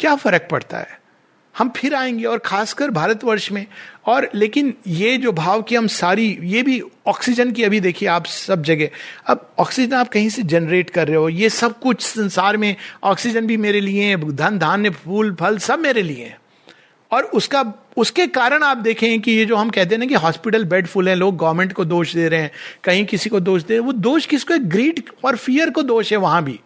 क्या 0.00 0.14
फ़र्क 0.14 0.48
पड़ता 0.50 0.78
है? 0.78 0.99
हम 1.58 1.72
फिर 1.76 1.94
आएँगे 1.94 2.24
और 2.24 2.38
खासकर 2.38 2.90
भारतवर्ष 2.90 3.52
में। 3.52 3.66
और 4.06 4.30
लेकिन 4.34 4.74
ये 4.86 5.16
जो 5.16 5.32
भाव 5.32 5.62
की 5.62 5.74
हम 5.74 5.86
सारी, 5.86 6.38
ये 6.42 6.62
भी 6.62 6.82
ऑक्सीजन 7.06 7.52
की 7.52 7.62
अभी 7.62 7.80
देखिए 7.80 8.08
आप 8.08 8.26
सब 8.26 8.62
जगह। 8.62 8.88
अब 9.26 9.50
ऑक्सीजन 9.58 9.96
आप 9.96 10.08
कहीं 10.08 10.28
से 10.28 10.42
जनरेट 10.42 10.90
कर 10.90 11.08
रहे 11.08 11.16
हो, 11.16 11.28
ये 11.28 11.50
सब 11.50 11.80
कुछ 11.80 12.02
संसार 12.02 12.56
में 12.56 12.76
ऑक्सीजन 13.04 13.46
भी 13.46 13.56
मेरे 13.56 13.80
लिए 13.80 14.04
है, 14.04 14.36
धन, 14.36 14.58
धान्य, 14.58 14.90
फूल, 14.90 15.36
फल 15.40 15.58
सब 15.58 15.78
मेरे 15.78 16.02
लिए 16.02 16.24
है। 16.24 16.40
और 17.12 17.22
उसका, 17.22 17.74
उसके 17.96 18.26
कारण 18.26 18.62
आप 18.62 18.76
देखें 18.76 19.20
कि 19.20 19.32
ये 19.32 19.44
जो 19.44 19.56
हम 19.56 19.70
कहते 19.70 19.94
हैं 19.94 20.00
ना 20.00 20.06
कि 20.06 20.14
हॉस्पिटल 20.14 20.64
बेड 20.64 20.86
फुल 20.86 21.08
है, 21.08 21.14
लोग 21.14 21.36
गवर्नमेंट 21.36 21.72
को 21.72 21.84
दोष 21.84 22.14
दे 22.14 22.28
रहे 22.28 22.40
हैं, 22.40 22.50
कहीं 22.84 23.06
किसी 23.06 23.30
को 23.30 23.40
दोष 23.40 23.62
दे 23.62 23.74
रहे 23.74 23.80
हैं, 23.80 23.86
वो 23.86 23.92
दोष 23.92 24.26
किसको 24.26 24.54
है? 24.54 24.58
ग्रीड 24.58 25.02
और 25.24 25.36
फियर 25.36 25.70
को 25.70 25.82
दोष 25.82 26.12
है 26.12 26.18
वहाँ 26.18 26.44
भी। 26.44 26.60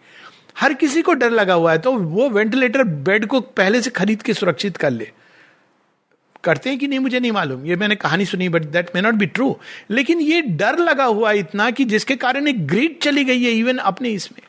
हर 0.57 0.73
किसी 0.73 1.01
को 1.01 1.13
डर 1.13 1.31
लगा 1.31 1.53
हुआ 1.53 1.71
है 1.71 1.77
तो 1.77 1.91
वो 1.93 2.29
वेंटिलेटर 2.29 2.83
बेड 2.83 3.25
को 3.25 3.39
पहले 3.41 3.81
से 3.81 3.89
खरीद 3.89 4.21
के 4.21 4.33
सुरक्षित 4.33 4.77
कर 4.77 4.91
ले। 4.91 5.11
करते 6.43 6.69
हैं 6.69 6.79
कि 6.79 6.87
नहीं, 6.87 6.99
मुझे 6.99 7.19
नहीं 7.19 7.31
मालूम। 7.31 7.65
ये 7.65 7.75
मैंने 7.75 7.95
कहानी 7.95 8.25
सुनी 8.25 8.49
but 8.49 8.63
that 8.71 8.89
may 8.95 9.01
not 9.01 9.13
be 9.13 9.25
true 9.25 9.55
लेकिन 9.91 10.19
ये 10.21 10.41
डर 10.41 10.77
लगा 10.79 11.05
हुआ 11.05 11.31
है 11.31 11.39
इतना 11.39 11.69
कि 11.71 11.85
जिसके 11.85 12.15
कारण 12.15 12.47
एक 12.47 12.65
ग्रीड 12.67 12.99
चली 12.99 13.23
गई 13.23 13.43
है 13.43 13.51
इवन 13.51 13.77
अपने 13.77 14.09
इसमें। 14.09 14.41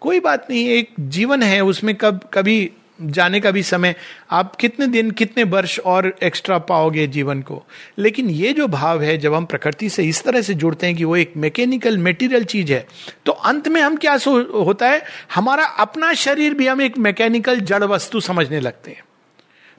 कोई 0.00 0.20
बात 0.20 0.46
नहीं, 0.50 0.68
एक 0.68 0.90
जीवन 1.00 1.42
है, 1.42 1.60
उसमें 1.60 1.94
कब, 1.94 2.20
कभी 2.34 2.70
जाने 2.98 3.40
का 3.40 3.50
भी 3.50 3.62
समय, 3.62 3.94
आप 4.30 4.54
कितने 4.56 4.86
दिन, 4.86 5.10
कितने 5.10 5.44
वर्ष 5.44 5.78
और 5.78 6.06
एक्स्ट्रा 6.22 6.58
पाओगे 6.60 7.06
जीवन 7.06 7.40
को? 7.42 7.62
लेकिन 7.98 8.30
ये 8.30 8.52
जो 8.52 8.66
भाव 8.68 9.02
है, 9.02 9.16
जब 9.18 9.34
हम 9.34 9.44
प्रकृति 9.44 9.88
से 9.90 10.04
इस 10.04 10.22
तरह 10.24 10.42
से 10.42 10.54
जुड़ते 10.54 10.86
हैं 10.86 10.96
कि 10.96 11.04
वो 11.04 11.16
एक 11.16 11.32
मैकेनिकल 11.36 11.98
मेटीरियल 11.98 12.44
चीज़ 12.44 12.72
है 12.72 12.86
तो 13.26 13.32
अंत 13.32 13.68
में 13.68 13.80
हम 13.80 13.96
क्या 13.96 14.16
होता 14.24 14.88
है, 14.88 15.02
हमारा 15.34 15.64
अपना 15.64 16.12
शरीर 16.14 16.54
भी 16.54 16.66
हम 16.66 16.80
एक 16.82 16.98
मैकेनिकल 16.98 17.60
जड़ 17.62 17.82
वस्तु 17.84 18.20
समझने 18.20 18.60
लगते 18.60 18.90
हैं। 18.90 19.04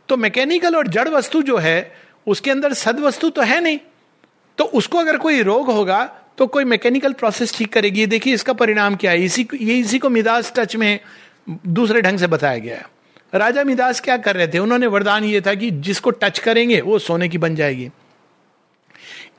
तो 0.10 0.18
मैकेनिकल 0.18 0.76
और 0.76 0.88
जड़ 0.88 1.08
वस्तु 1.10 1.42
जो 1.42 1.58
है, 1.58 1.96
उसके 2.28 2.52
अंदर 2.52 2.74
सद 2.74 3.00
वस्तु 3.00 3.30
तो 3.30 3.42
है 3.42 3.60
नहीं। 3.62 3.80
तो 4.58 4.64
उसको 4.64 4.98
अगर 4.98 5.18
कोई 5.18 5.42
रोग 5.42 5.72
होगा 5.72 6.04
तो 6.38 6.46
कोई 6.48 6.64
मैकेनिकल 6.66 7.14
प्रोसेस 7.14 7.56
ठीक 7.56 7.72
करेगी। 7.74 8.06
देखिए 8.06 8.34
इसका 8.34 8.54
परिणाम 8.54 8.96
क्या 8.96 9.12
है। 9.12 9.24
इसी 9.24 9.48
ये 9.54 9.78
इसी 9.78 10.00
को 10.00 10.10
मिदास 10.10 10.52
टच 10.56 10.76
में 10.76 11.00
दूसरे 11.68 12.02
ढंग 12.02 12.20
से 12.20 12.28
बताया 12.28 12.58
गया 12.58 12.76
है। 12.76 12.86
राजा 13.34 13.63
मिदास 13.63 14.00
क्या 14.02 14.18
कर 14.18 14.36
रहे 14.36 14.48
थे? 14.48 14.60
उन्होंने 14.60 14.88
वरदान 14.88 15.24
ये 15.24 15.42
था 15.42 15.54
कि 15.54 15.72
जिसको 15.72 16.12
टच 16.12 16.40
करेंगे, 16.40 16.82
वो 16.82 17.00
सोने 17.00 17.30
की 17.30 17.38
बन 17.38 17.56
जाएगी। 17.56 17.90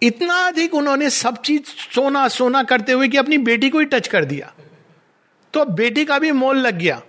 इतना 0.02 0.34
अधिक 0.46 0.74
उन्होंने 0.74 1.10
सब 1.10 1.40
चीज़ 1.42 1.62
सोना 1.94 2.26
सोना 2.28 2.62
करते 2.62 2.92
हुए 2.92 3.08
कि 3.08 3.16
अपनी 3.16 3.38
बेटी 3.38 3.70
को 3.70 3.78
ही 3.78 3.84
टच 3.84 4.08
कर 4.08 4.24
दिया। 4.24 4.52
तो 5.54 5.64
बेटी 5.64 6.04
का 6.04 6.18
भी 6.18 6.32
मोल 6.32 6.56
लग 6.56 6.78
गया 6.78 7.00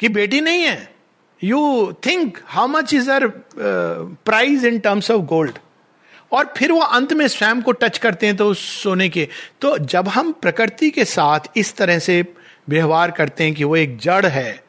कि 0.00 0.08
बेटी 0.08 0.40
नहीं 0.40 0.62
है। 0.62 0.94
You 1.42 1.92
think 2.06 2.38
how 2.46 2.68
much 2.68 2.94
is 2.94 3.10
her 3.10 3.26
price 3.56 4.64
in 4.64 4.78
terms 4.78 5.10
of 5.10 5.22
gold 5.22 5.58
और 6.32 6.52
फिर 6.56 6.72
वो 6.72 6.80
अंत 6.80 7.12
में 7.12 7.26
स्वयं 7.28 7.62
को 7.62 7.72
टच 7.72 7.98
करते 7.98 8.26
हैं 8.26 8.36
तो 8.36 8.48
उस 8.48 8.64
सोने 8.82 9.08
के। 9.08 9.28
तो 9.60 9.76
जब 9.78 10.08
हम 10.08 10.32
प्रकृति 10.32 10.90
के 10.90 11.04
साथ 11.04 11.48
इस 11.56 11.76
तरह 11.76 11.98
से 11.98 12.24
व्यवहार 12.68 13.10
करते 13.10 13.44
हैं 13.44 13.54
कि 13.54 13.64
वो 13.64 13.76
एक 13.76 13.96
जड़ 13.98 14.26
है 14.26 14.62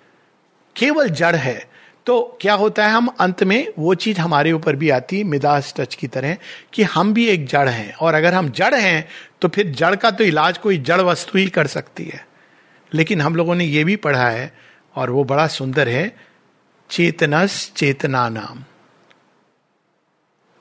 केवल 0.76 1.10
जड़ 1.10 1.36
है 1.36 1.60
तो 2.08 2.38
क्या 2.42 2.54
होता 2.54 2.86
है, 2.86 2.92
हम 2.92 3.08
अंत 3.20 3.44
में 3.44 3.68
वो 3.80 3.94
चीज़ 3.96 4.20
हमारे 4.20 4.52
ऊपर 4.52 4.76
भी 4.76 4.90
आती 4.90 5.18
है 5.18 5.24
मिदास 5.24 5.74
टच 5.78 5.96
की 5.96 6.08
तरह, 6.08 6.38
कि 6.74 6.84
हम 6.84 7.14
भी 7.14 7.28
एक 7.28 7.46
जड़ 7.48 7.68
हैं। 7.70 7.94
और 7.94 8.14
अगर 8.14 8.34
हम 8.34 8.50
जड़ 8.50 8.74
हैं 8.76 9.08
तो 9.42 9.48
फिर 9.48 9.72
जड़ 9.72 9.96
का 9.96 10.12
तो 10.12 10.24
इलाज 10.24 10.58
कोई 10.58 10.78
जड़ 10.80 11.00
वस्तु 11.02 11.38
ही 11.38 11.48
कर 11.50 11.68
सकती 11.68 12.06
है। 12.06 12.26
लेकिन 12.92 13.22
हम 13.22 13.36
लोगों 13.36 13.56
ने 13.56 13.66
ये 13.66 13.84
भी 13.84 13.96
पढ़ा 13.98 14.30
है, 14.30 14.52
और 14.96 15.10
वो 15.10 15.24
बड़ा 15.24 15.48
सुंदर 15.50 15.90
है, 15.90 16.16
चेतनस 16.90 17.72
चेतना 17.76 18.28
नाम 18.30 18.64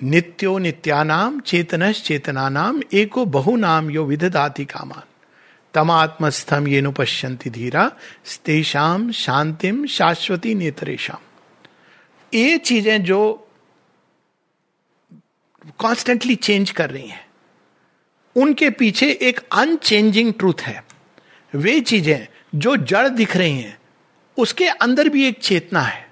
नित्यो 0.01 0.59
नित्यानाम 0.59 1.41
चेतनस 1.41 2.03
चेतना 2.03 2.49
नाम 2.49 2.81
एको 2.93 3.25
बहु 3.27 3.57
नाम 3.57 3.91
यो 3.91 4.05
विदधाति 4.05 4.65
कामान। 4.65 5.03
तमात्मस्थम 5.75 6.69
ये 6.69 6.81
नुपश्यंति 6.81 7.51
धीरा 7.51 7.91
तेषाम 8.45 9.11
शांतिम 9.15 9.85
शाश्वती 9.89 10.55
नेत्रेशम 10.55 11.19
ये 12.33 12.59
चीज़ें 12.59 13.03
जो 13.03 13.47
कॉन्स्टेंटली 15.79 16.35
चेंज 16.37 16.71
कर 16.71 16.91
रही 16.91 17.09
हैं, 17.09 17.25
उनके 18.37 18.71
पीछे 18.71 19.11
एक 19.23 19.41
अनचेंजिंग 19.53 20.33
ट्रूथ 20.35 20.61
है। 20.61 20.83
वे 21.53 21.81
चीज़ें 21.81 22.27
जो 22.57 22.77
जड़ 22.79 23.09
दिख 23.09 23.37
रही 23.37 23.59
हैं, 23.59 23.79
उसके 24.37 24.69
अंदर 24.69 25.09
भी 25.09 25.27
एक 25.29 25.39
चेतना 25.41 25.81
है। 25.81 26.09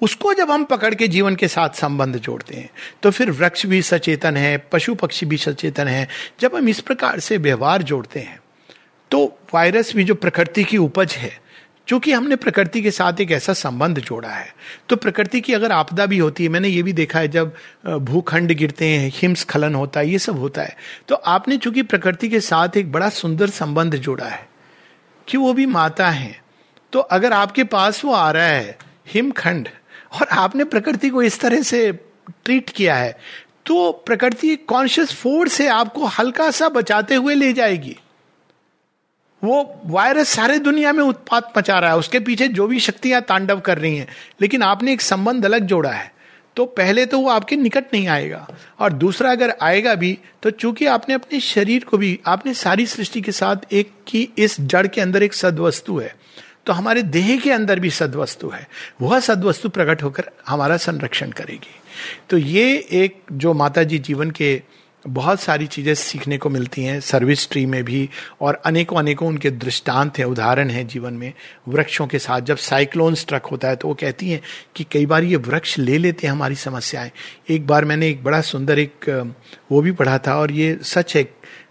उसको 0.00 0.32
जब 0.34 0.50
हम 0.50 0.64
पकड़ 0.64 0.94
के 0.94 1.08
जीवन 1.08 1.36
के 1.36 1.48
साथ 1.48 1.76
संबंध 1.76 2.16
जोड़ते 2.18 2.56
हैं 2.56 2.70
तो 3.02 3.10
फिर 3.10 3.30
वृक्ष 3.32 3.66
भी 3.66 3.82
सचेतन 3.82 4.36
है, 4.36 4.56
पशु 4.72 4.94
पक्षी 4.94 5.26
भी 5.26 5.36
सचेतन 5.38 5.88
है। 5.88 6.08
जब 6.40 6.56
हम 6.56 6.68
इस 6.68 6.80
प्रकार 6.80 7.20
से 7.20 7.36
व्यवहार 7.38 7.82
जोड़ते 7.82 8.20
हैं 8.20 8.38
तो 9.14 9.38
वायरस 9.54 9.92
भी 9.96 10.04
जो 10.04 10.14
प्रकृति 10.14 10.62
की 10.64 10.76
उपज 10.76 11.12
है 11.12 11.30
क्योंकि 11.88 12.12
हमने 12.12 12.36
प्रकृति 12.36 12.80
के 12.82 12.90
साथ 12.90 13.20
एक 13.20 13.30
ऐसा 13.30 13.52
संबंध 13.52 13.98
जोड़ा 13.98 14.28
है 14.28 14.54
तो 14.88 14.96
प्रकृति 14.96 15.40
की 15.40 15.52
अगर 15.52 15.72
आपदा 15.72 16.06
भी 16.06 16.18
होती 16.18 16.44
है, 16.44 16.48
मैंने 16.48 16.68
ये 16.68 16.82
भी 16.82 16.92
देखा 16.92 17.18
है 17.18 17.28
जब 17.28 17.54
भूखंड 17.86 18.52
गिरते 18.52 18.86
हैं, 18.86 19.10
हिमस्खलन 19.14 19.74
होता 19.74 20.00
है, 20.00 20.10
ये 20.10 20.18
सब 20.18 20.38
होता 20.38 20.62
है 20.62 20.76
तो 21.08 21.14
आपने 21.14 21.56
चूँकि 21.56 21.82
प्रकृति 21.84 22.28
के 22.28 22.40
साथ 22.40 22.76
एक 22.76 22.92
बड़ा 22.92 23.08
सुंदर 23.08 23.50
संबंध 23.50 23.96
जोड़ा 23.96 24.26
है 24.26 24.48
कि 25.28 25.38
वो 25.38 25.52
भी 25.52 25.66
माता 25.66 26.08
है 26.10 26.36
तो 26.92 26.98
अगर 26.98 27.32
आपके 27.32 27.64
पास 27.64 28.04
वो 28.04 28.12
आ 28.12 28.30
रहा 28.30 28.46
है, 28.46 28.78
हिमखंड, 29.08 29.68
और 30.12 30.28
आपने 30.28 30.64
प्रकृति 30.64 31.10
को 31.10 31.22
इस 31.22 31.40
तरह 31.40 31.62
से 31.62 31.90
ट्रीट 32.44 32.70
किया 32.70 32.96
है 32.96 33.18
तो 33.66 33.92
प्रकृति 34.06 34.56
कॉन्शियस 34.56 35.12
फोर्स 35.12 35.52
से 35.52 35.68
आपको 35.68 36.06
हल्का 36.06 36.50
सा 36.50 36.68
बचाते 36.68 37.14
हुए 37.14 37.34
ले 37.34 37.52
जाएगी। 37.52 37.96
वो 39.44 39.80
वायरस 39.86 40.28
सारे 40.28 40.58
दुनिया 40.58 40.92
में 40.92 41.04
उत्पात 41.04 41.52
मचा 41.58 41.78
रहा 41.78 41.90
है। 41.90 41.96
उसके 41.96 42.20
पीछे 42.20 42.48
जो 42.48 42.66
भी 42.66 42.80
शक्तियाँ 42.80 43.22
तांडव 43.22 43.60
कर 43.60 43.78
रही 43.78 43.96
हैं। 43.96 44.08
लेकिन 44.40 44.62
आपने 44.62 44.92
एक 44.92 45.00
संबंध 45.00 45.44
अलग 45.44 45.66
जोड़ा 45.66 45.90
है। 45.90 46.14
तो 46.56 46.64
पहले 46.64 47.06
तो 47.06 47.18
वो 47.18 47.28
आपके 47.28 47.56
निकट 47.56 47.84
नहीं 47.92 48.08
आएगा। 48.08 48.48
और 48.78 48.92
दूसरा 48.92 49.30
अगर 49.30 49.54
आएगा 49.62 49.94
भी 49.94 50.18
तो 50.42 50.50
चूँकि 50.50 50.86
आपने 50.86 51.14
अपने 51.14 51.40
शरीर 51.40 51.84
को 51.84 51.98
भी, 51.98 52.20
आपने 52.26 52.54
सारी 52.54 52.86
सृष्टि 52.86 53.20
के 53.20 53.32
साथ 53.32 53.56
एक 53.72 53.90
की 54.06 54.28
इस 54.38 54.60
जड़ 54.60 54.86
के 54.86 55.00
अंदर 55.00 55.22
एक 55.22 55.34
सदवस्तु 55.34 55.98
है। 55.98 56.16
तो 56.66 56.72
हमारे 56.72 57.02
देह 57.02 57.40
के 57.40 57.52
अंदर 57.52 57.80
भी 57.80 57.90
सदवस्तु 57.90 58.48
है। 58.48 58.68
वह 59.00 59.20
सदवस्तु 59.20 59.68
प्रकट 59.68 60.02
होकर 60.02 60.24
हमारा 60.48 60.76
संरक्षण 60.76 61.30
करेगी। 61.30 61.80
तो 62.30 62.38
ये 62.38 62.88
एक 62.92 63.22
जो 63.32 63.54
माता 63.54 63.82
जी 63.82 63.98
जीवन 63.98 64.30
के 64.30 64.62
बहुत 65.04 65.40
सारी 65.40 65.66
चीज़ें 65.66 65.94
सीखने 65.94 66.36
को 66.38 66.50
मिलती 66.50 66.84
हैं 66.84 66.98
सर्विस 67.00 67.48
ट्री 67.50 67.64
में 67.66 67.82
भी, 67.84 68.08
और 68.40 68.60
अनेकों 68.64 68.96
अनेकों 68.96 69.28
उनके 69.28 69.50
दृष्टांत 69.50 70.18
हैं, 70.18 70.24
उदाहरण 70.24 70.70
हैं 70.70 70.86
जीवन 70.86 71.14
में 71.14 71.32
वृक्षों 71.68 72.06
के 72.06 72.18
साथ। 72.18 72.40
जब 72.42 72.56
साइक्लोन 72.58 73.14
स्ट्रक 73.14 73.46
होता 73.46 73.68
है 73.68 73.76
तो 73.76 73.88
वो 73.88 73.94
कहती 73.94 74.30
हैं 74.30 74.40
कि 74.76 74.84
कई 74.92 75.06
बार 75.06 75.24
ये 75.24 75.36
वृक्ष 75.38 75.78
ले 75.78 75.98
लेते 75.98 76.26
हैं 76.26 76.32
हमारी 76.32 76.54
समस्याएँ। 76.56 77.10
एक 77.50 77.66
बार 77.66 77.84
मैंने 77.84 78.08
एक 78.08 78.22
बड़ा 78.24 78.40
सुंदर 78.42 78.78
एक, 78.78 79.08
वो 79.72 79.82
भी 79.82 79.92
पढ़ा 79.92 80.18
था, 80.18 80.36
और 80.36 80.52
ये 80.52 80.78
सच 80.84 81.16
है, 81.16 81.28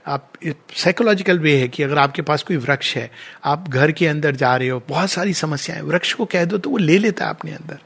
आप 0.08 0.32
साइकोलॉजिकल 0.76 1.40
वे 1.40 1.56
है 1.58 1.68
कि 1.68 1.84
अगर 1.84 1.98
आपके 1.98 2.22
पास 2.22 2.44
कोई 2.44 2.58
वृक्ष 2.58 2.96
है, 2.96 3.10
आप 3.46 3.68
घर 3.70 3.92
के 3.92 4.08
अंदर 4.08 4.36
जा 4.36 4.56
रहे 4.56 4.68
हो, 4.68 4.82
बहुत 4.90 5.10
सारी 5.10 5.34
समस्याएँ, 5.34 5.82
वृक्ष 5.82 6.14
को 6.14 6.26
कह 6.26 6.46
दो 6.46 6.58
तो 6.58 6.70
वो 6.70 6.78
ले 6.78 6.98
लेता 6.98 7.26
है 7.26 7.30
अपने 7.30 7.52
अंदर। 7.52 7.80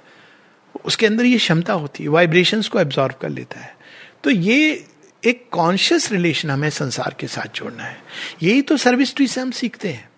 उसके 0.86 1.06
अंदर 1.06 1.26
ये 1.26 1.38
क्षमता 1.38 1.74
होती 1.74 2.04
है 2.04 2.10
वाइब्रेशंस 2.10 2.68
को 2.68 2.80
एब्जॉर्व 2.80 3.16
कर 3.22 3.30
लेता 3.30 3.60
है। 3.60 3.76
तो 4.24 4.30
ये 4.30 4.86
एक 5.26 5.48
कॉन्शियस 5.52 6.12
रिलेशन 6.12 6.50
हमें 6.50 6.70
संसार 6.70 7.16
के 7.20 7.28
साथ 7.28 7.56
जोड़ना 7.56 7.84
है। 7.84 7.98
यही 8.44 8.62
तो 8.62 8.78
सर्विस 8.78 9.16
ट्री 9.16 9.28
से 9.28 9.42
हम 9.42 9.52
सीखते 9.52 9.90
हैं। 9.90 10.10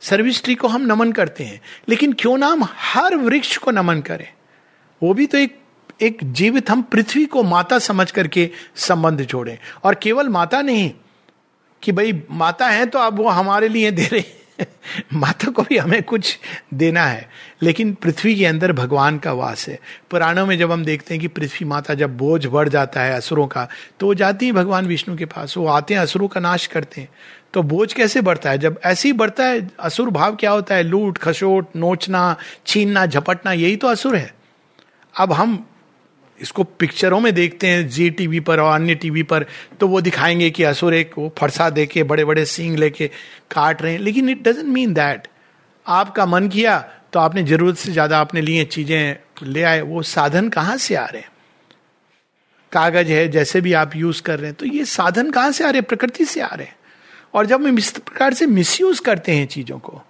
सर्विस 0.00 0.42
ट्री 0.42 0.54
को 0.54 0.68
हम 0.68 0.82
नमन 0.82 1.12
करते 1.12 1.44
हैं। 1.44 1.60
लेकिन 1.88 2.12
क्यों 2.12 2.38
ना 2.38 2.46
हम 2.46 2.68
हर 2.72 3.16
वृक्ष 3.16 3.56
को 3.56 3.70
नमन 3.70 4.00
करें? 4.00 4.32
वो 5.02 5.14
भी 5.14 5.26
तो 5.26 5.38
एक 5.38 5.58
एक 6.02 6.18
जीवित 6.22 6.70
हम 6.70 6.82
पृथ्वी 6.82 7.24
को 7.24 7.42
माता 7.42 7.78
समझ 7.78 8.10
करके 8.10 8.50
संबंध 8.76 9.20
जोड़ें। 9.20 9.58
और 9.84 9.94
केवल 9.94 10.28
माता 10.28 10.62
नहीं, 10.62 10.92
कि 11.82 11.92
भाई 11.92 12.22
माता 12.30 12.68
है 12.68 12.86
तो 12.86 12.98
अब 12.98 13.16
वो 13.16 13.28
हमारे 13.28 13.68
लिए 13.68 13.90
दे 13.90 14.06
रहे 14.06 14.37
माता 15.14 15.50
को 15.50 15.62
भी 15.62 15.78
हमें 15.78 16.02
कुछ 16.02 16.38
देना 16.74 17.04
है, 17.04 17.28
लेकिन 17.62 17.94
पृथ्वी 17.94 18.34
के 18.36 18.46
अंदर 18.46 18.72
भगवान 18.72 19.18
का 19.18 19.32
वास 19.32 19.68
है। 19.68 19.80
पुराणों 20.10 20.46
में 20.46 20.58
जब 20.58 20.72
हम 20.72 20.84
देखते 20.84 21.14
हैं 21.14 21.20
कि 21.20 21.28
पृथ्वी 21.28 21.64
माता 21.64 21.94
जब 21.94 22.16
बोझ 22.16 22.46
बढ़ 22.46 22.68
जाता 22.68 23.00
है 23.00 23.14
असुरों 23.14 23.46
का 23.46 23.68
तो 24.00 24.06
वो 24.06 24.14
जाती 24.14 24.46
है 24.46 24.52
भगवान 24.52 24.86
विष्णु 24.86 25.16
के 25.16 25.24
पास, 25.24 25.56
वो 25.56 25.66
आते 25.66 25.94
हैं, 25.94 26.00
असुरों 26.00 26.28
का 26.28 26.40
नाश 26.40 26.66
करते 26.66 27.00
हैं। 27.00 27.08
तो 27.54 27.62
बोझ 27.62 27.92
कैसे 27.92 28.20
बढ़ता 28.20 28.50
है? 28.50 28.58
जब 28.58 28.80
ऐसे 28.84 29.08
ही 29.08 29.12
बढ़ता 29.12 29.44
है, 29.44 29.70
असुर 29.80 30.10
भाव 30.10 30.36
क्या 30.36 30.50
होता 30.50 30.74
है? 30.74 30.82
लूट, 30.82 31.18
खसोट, 31.18 31.68
नोचना, 31.76 32.36
छीनना, 32.66 33.06
झपटना, 33.06 33.52
यही 33.52 33.76
तो 33.76 33.88
असुर 33.88 34.16
है। 34.16 34.34
अब 35.20 35.32
हम 35.32 35.66
इसको 36.40 36.64
पिक्चरों 36.64 37.20
में 37.20 37.32
देखते 37.34 37.66
हैं 37.66 37.86
जी 37.88 38.08
टीवी 38.10 38.40
पर 38.40 38.60
और 38.60 38.74
अन्य 38.74 38.94
टीवी 38.94 39.22
पर 39.22 39.46
तो 39.80 39.88
वो 39.88 40.00
दिखाएँगे 40.00 40.50
कि 40.50 40.62
असुर 40.64 40.94
एक 40.94 41.14
वो 41.18 41.32
फरसा 41.38 41.68
दे 41.70 41.86
के 41.86 42.02
बड़े 42.02 42.24
बड़े 42.24 42.44
सींग 42.44 42.76
लेके 42.78 43.06
काट 43.50 43.82
रहे 43.82 43.92
हैं। 43.92 44.00
लेकिन 44.00 44.28
इट 44.28 44.42
डजेंट 44.42 44.66
मीन 44.66 44.94
दैट 44.94 45.28
आपका 45.86 46.26
मन 46.26 46.48
किया 46.48 46.78
तो 47.12 47.20
आपने 47.20 47.42
ज़रूरत 47.42 47.76
से 47.76 47.92
ज़्यादा 47.92 48.20
अपने 48.20 48.40
लिए 48.40 48.64
चीज़ें 48.66 49.16
ले 49.42 49.62
आए। 49.62 49.80
वो 49.80 50.02
साधन 50.04 50.48
कहाँ 50.48 50.76
से 50.76 50.94
आ 50.94 51.04
रहे 51.04 51.20
हैं? 51.20 51.30
कागज़ 52.72 53.08
है, 53.08 53.28
जैसे 53.28 53.60
भी 53.60 53.72
आप 53.72 53.96
यूज़ 53.96 54.22
कर 54.22 54.38
रहे 54.38 54.46
हैं 54.46 54.54
तो 54.54 54.66
ये 54.66 54.84
साधन 54.84 55.30
कहाँ 55.30 55.52
से 55.52 55.64
आ 55.64 55.70
रहे 55.70 55.78
हैं? 55.78 55.86
प्रकृति 55.86 56.24
से 56.24 56.40
आ 56.40 56.48
रहे 56.48 56.66
हैं। 56.66 56.76
और 57.34 57.46
जब 57.46 57.66
हम 57.66 57.78
इस 57.78 57.90
प्रकार 57.90 58.34
से 58.34 58.46
मिसयूज 58.46 59.00
करते 59.00 59.32
हैं 59.32 59.46
चीज़ों 59.46 59.78
को 59.78 60.02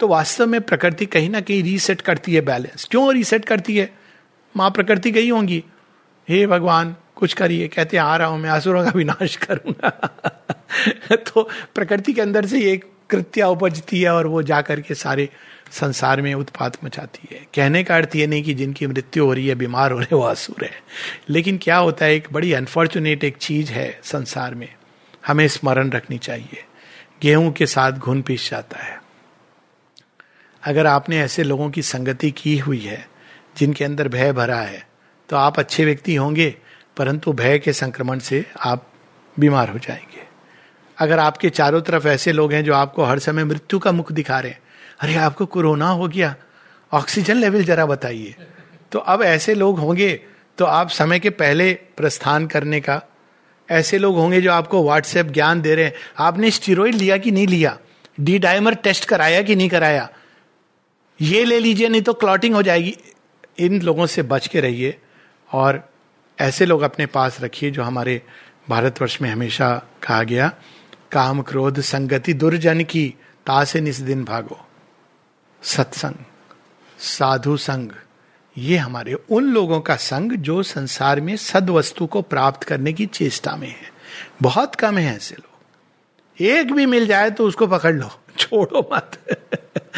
तो 0.00 0.08
वास्तव 0.08 0.46
में 0.46 0.60
प्रकृति 0.60 1.06
कहीं 1.06 1.28
ना 1.30 1.40
कहीं 1.40 1.62
रीसेट 1.62 2.00
करती 2.00 2.34
है 2.34 2.40
बैलेंस 2.40 2.86
क्यों 2.90 3.12
रीसेट 3.14 3.44
करती 3.44 3.76
है? 3.76 3.90
माँ 4.54 4.70
प्रकृति 4.70 5.10
गई 5.10 5.28
होंगी। 5.30 5.62
हे 6.28 6.46
भगवान, 6.46 6.96
कुछ 7.16 7.34
करिए। 7.34 7.68
कहते, 7.68 7.96
आ 7.96 8.16
रहा 8.16 8.28
हूँ 8.28 8.38
मैं 8.38 8.50
असुरों 8.50 8.84
का 8.84 8.90
विनाश 8.90 9.36
करूँगा। 9.36 9.90
तो 11.16 11.48
प्रकृति 11.74 12.12
के 12.12 12.20
अंदर 12.20 12.46
से 12.46 12.72
एक 12.72 12.84
कृत्या 13.10 13.48
उपजती 13.48 14.02
है 14.02 14.10
और 14.10 14.26
वो 14.26 14.42
जाकर 14.42 14.80
के 14.80 14.94
सारे 14.94 15.28
संसार 15.70 16.22
में 16.22 16.34
उत्पात 16.34 16.84
मचाती 16.84 17.34
है। 17.34 17.46
कहने 17.54 17.84
का 17.84 17.96
अर्थ 17.96 18.16
ये 18.16 18.26
नहीं 18.26 18.42
कि 18.42 18.54
जिनकी 18.54 18.86
मृत्यु 18.86 19.24
हो 19.24 19.32
रही 19.32 19.46
है, 19.46 19.54
बीमार 19.54 19.92
हो 19.92 19.98
रहे 19.98 20.16
वो 20.16 20.22
असुर 20.22 20.64
है। 20.64 20.82
लेकिन 21.28 21.58
क्या 21.62 21.76
होता 21.76 22.06
है, 22.06 22.14
एक 22.14 22.28
बड़ी 22.32 22.52
अनफॉर्चुनेट 22.52 23.24
एक 23.24 23.36
चीज़ 23.36 23.72
है 23.72 24.00
संसार 24.04 24.54
में। 24.54 24.74
हमें 25.26 25.48
स्मरण 25.48 25.90
रखनी 25.90 26.18
चाहिए। 26.18 26.64
गेहूँ 27.22 27.52
के 27.52 27.66
साथ 27.66 27.92
घुन 27.92 28.22
पीस 28.22 28.50
जाता 28.50 28.78
है। 28.78 29.02
अगर 30.64 30.86
आपने 30.86 31.20
ऐसे 31.20 31.42
लोगों 31.42 31.70
की 31.70 31.82
संगति 31.82 32.30
की 32.30 32.58
हुई 32.58 32.80
है, 32.80 33.08
जिनके 33.56 33.84
अंदर 33.84 34.08
भय 34.08 34.32
भरा 34.32 34.60
है 34.60 34.91
तो 35.32 35.36
आप 35.36 35.58
अच्छे 35.58 35.84
व्यक्ति 35.84 36.14
होंगे, 36.14 36.54
परंतु 36.96 37.32
भय 37.32 37.58
के 37.58 37.72
संक्रमण 37.72 38.18
से 38.18 38.44
आप 38.60 38.86
बीमार 39.36 39.68
हो 39.68 39.78
जाएँगे। 39.78 40.22
अगर 40.98 41.18
आपके 41.18 41.50
चारों 41.50 41.80
तरफ़ 41.80 42.08
ऐसे 42.08 42.32
लोग 42.32 42.52
हैं 42.52 42.64
जो 42.64 42.74
आपको 42.74 43.04
हर 43.04 43.18
समय 43.18 43.44
मृत्यु 43.44 43.78
का 43.78 43.92
मुख 43.92 44.10
दिखा 44.12 44.40
रहे 44.40 44.50
हैं, 44.52 44.60
अरे 45.00 45.14
आपको 45.14 45.46
कोरोना 45.46 45.88
हो 45.88 46.08
गया, 46.08 46.34
ऑक्सीजन 46.92 47.36
लेवल 47.36 47.64
जरा 47.64 47.86
बताइए। 47.86 48.34
तो 48.92 48.98
अब 48.98 49.22
ऐसे 49.22 49.54
लोग 49.54 49.78
होंगे 49.78 50.12
तो 50.58 50.64
आप 50.64 50.88
समय 50.88 51.20
के 51.20 51.30
पहले 51.30 51.72
प्रस्थान 51.96 52.46
करने 52.46 52.80
का, 52.80 53.00
ऐसे 53.68 53.98
लोग 53.98 54.16
होंगे 54.16 54.40
जो 54.40 54.52
आपको 54.52 54.82
व्हाट्सएप 54.84 55.26
ज्ञान 55.26 55.60
दे 55.60 55.74
रहे 55.74 55.84
हैं, 55.84 55.94
आपने 56.18 56.50
स्टीरोइड 56.50 56.94
लिया 56.94 57.16
कि 57.16 57.30
नहीं 57.30 57.46
लिया? 57.46 57.78
डी 58.20 58.38
डायमर 58.38 58.74
टेस्ट 58.74 59.04
कराया 59.04 59.40
कि 59.42 59.56
नहीं 59.56 59.68
कराया? 59.68 60.08
ये 61.20 61.44
ले 61.44 61.58
लीजिए, 61.58 61.88
नहीं 61.88 62.02
तो 62.02 62.12
क्लॉटिंग 62.14 62.54
हो 62.54 62.62
जाएगी। 62.62 62.94
इन 63.58 63.80
लोगों 63.82 64.06
से 64.06 64.22
बच 64.24 64.46
के 64.46 64.60
रहिए। 64.60 64.98
और 65.52 65.92
ऐसे 66.40 66.66
लोग 66.66 66.82
अपने 66.82 67.06
पास 67.06 67.40
रखिए 67.40 67.70
जो 67.70 67.82
हमारे 67.82 68.22
भारतवर्ष 68.68 69.22
में 69.22 69.30
हमेशा 69.30 69.82
कहा 70.02 70.22
गया, 70.22 70.52
काम 71.12 71.42
क्रोध 71.42 71.80
संगति 71.80 72.34
दुर्जन 72.34 72.84
की 72.84 73.14
तासे 73.46 73.80
निस 73.80 74.00
दिन 74.00 74.24
भागो। 74.24 74.66
सत्संग, 75.62 76.14
साधु 76.98 77.56
संग, 77.56 77.88
ये 78.58 78.76
हमारे 78.76 79.14
उन 79.14 79.44
लोगों 79.44 79.80
का 79.80 79.96
संग 79.96 80.32
जो 80.32 80.62
संसार 80.62 81.20
में 81.20 81.36
सद 81.36 81.70
वस्तु 81.70 82.06
को 82.06 82.22
प्राप्त 82.22 82.62
करने 82.62 82.92
की 82.92 83.06
चेष्टा 83.06 83.56
में 83.56 83.68
है। 83.68 83.92
बहुत 84.42 84.74
कम 84.74 84.98
है 84.98 85.16
ऐसे 85.16 85.34
लोग। 85.34 85.52
एक 86.40 86.72
भी 86.72 86.86
मिल 86.86 87.06
जाए 87.06 87.30
तो 87.30 87.46
उसको 87.46 87.66
पकड़ 87.66 87.94
लो। 87.94 88.10
छोड़ो 88.38 88.90
मत। 88.94 89.38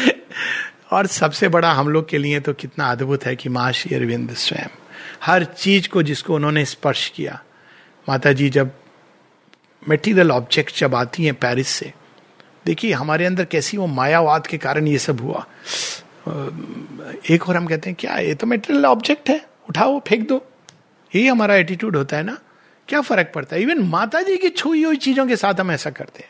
और 0.91 1.07
सबसे 1.07 1.47
बड़ा 1.47 1.71
हम 1.71 1.89
लोग 1.89 2.09
के 2.09 2.17
लिए 2.17 2.39
तो 2.39 2.53
कितना 2.53 2.91
अद्भुत 2.91 3.25
है 3.25 3.35
कि 3.35 3.49
माँ 3.49 3.71
श्री 3.71 3.95
अरविंद 3.95 4.33
स्वयं। 4.33 4.84
हर 5.25 5.43
चीज़ 5.43 5.89
को 5.89 6.03
जिसको 6.03 6.35
उन्होंने 6.35 6.65
स्पर्श 6.65 7.09
किया। 7.15 7.43
माता 8.09 8.33
जी 8.33 8.49
जब 8.49 8.71
मेटीरियल 9.89 10.31
ऑब्जेक्ट 10.31 10.79
जब 10.79 10.95
आती 10.95 11.25
हैं 11.25 11.33
पेरिस 11.33 11.67
से, 11.67 11.93
देखिए, 12.65 12.93
हमारे 12.93 13.25
अंदर 13.25 13.45
कैसी 13.45 13.77
वो 13.77 13.87
मायावाद 13.87 14.47
के 14.47 14.57
कारण 14.57 14.87
ये 14.87 14.97
सब 14.97 15.21
हुआ। 15.21 15.45
एक 17.29 17.49
और 17.49 17.55
हम 17.55 17.67
कहते 17.67 17.89
हैं, 17.89 17.97
क्या 17.99 18.17
ये 18.17 18.33
तो 18.33 18.47
मेटेरियल 18.47 18.85
ऑब्जेक्ट 18.85 19.29
है? 19.29 19.45
उठाओ, 19.69 19.99
फेंक 19.99 20.27
दो। 20.27 20.45
यही 21.15 21.27
हमारा 21.27 21.55
एटीट्यूड 21.55 21.95
होता 21.95 22.17
है 22.17 22.23
ना। 22.23 22.37
क्या 22.87 23.01
फ़र्क 23.01 23.31
पड़ता 23.35 23.55
है? 23.55 23.61
इवन 23.61 23.79
माता 23.79 24.21
जी 24.21 24.37
की 24.37 24.49
छुई 24.49 24.83
हुई 24.83 24.95
चीज़ों 24.95 25.27
के 25.27 25.35
साथ 25.35 25.53
हम 25.53 25.71
ऐसा 25.71 25.89
करते 25.89 26.23
हैं। 26.23 26.29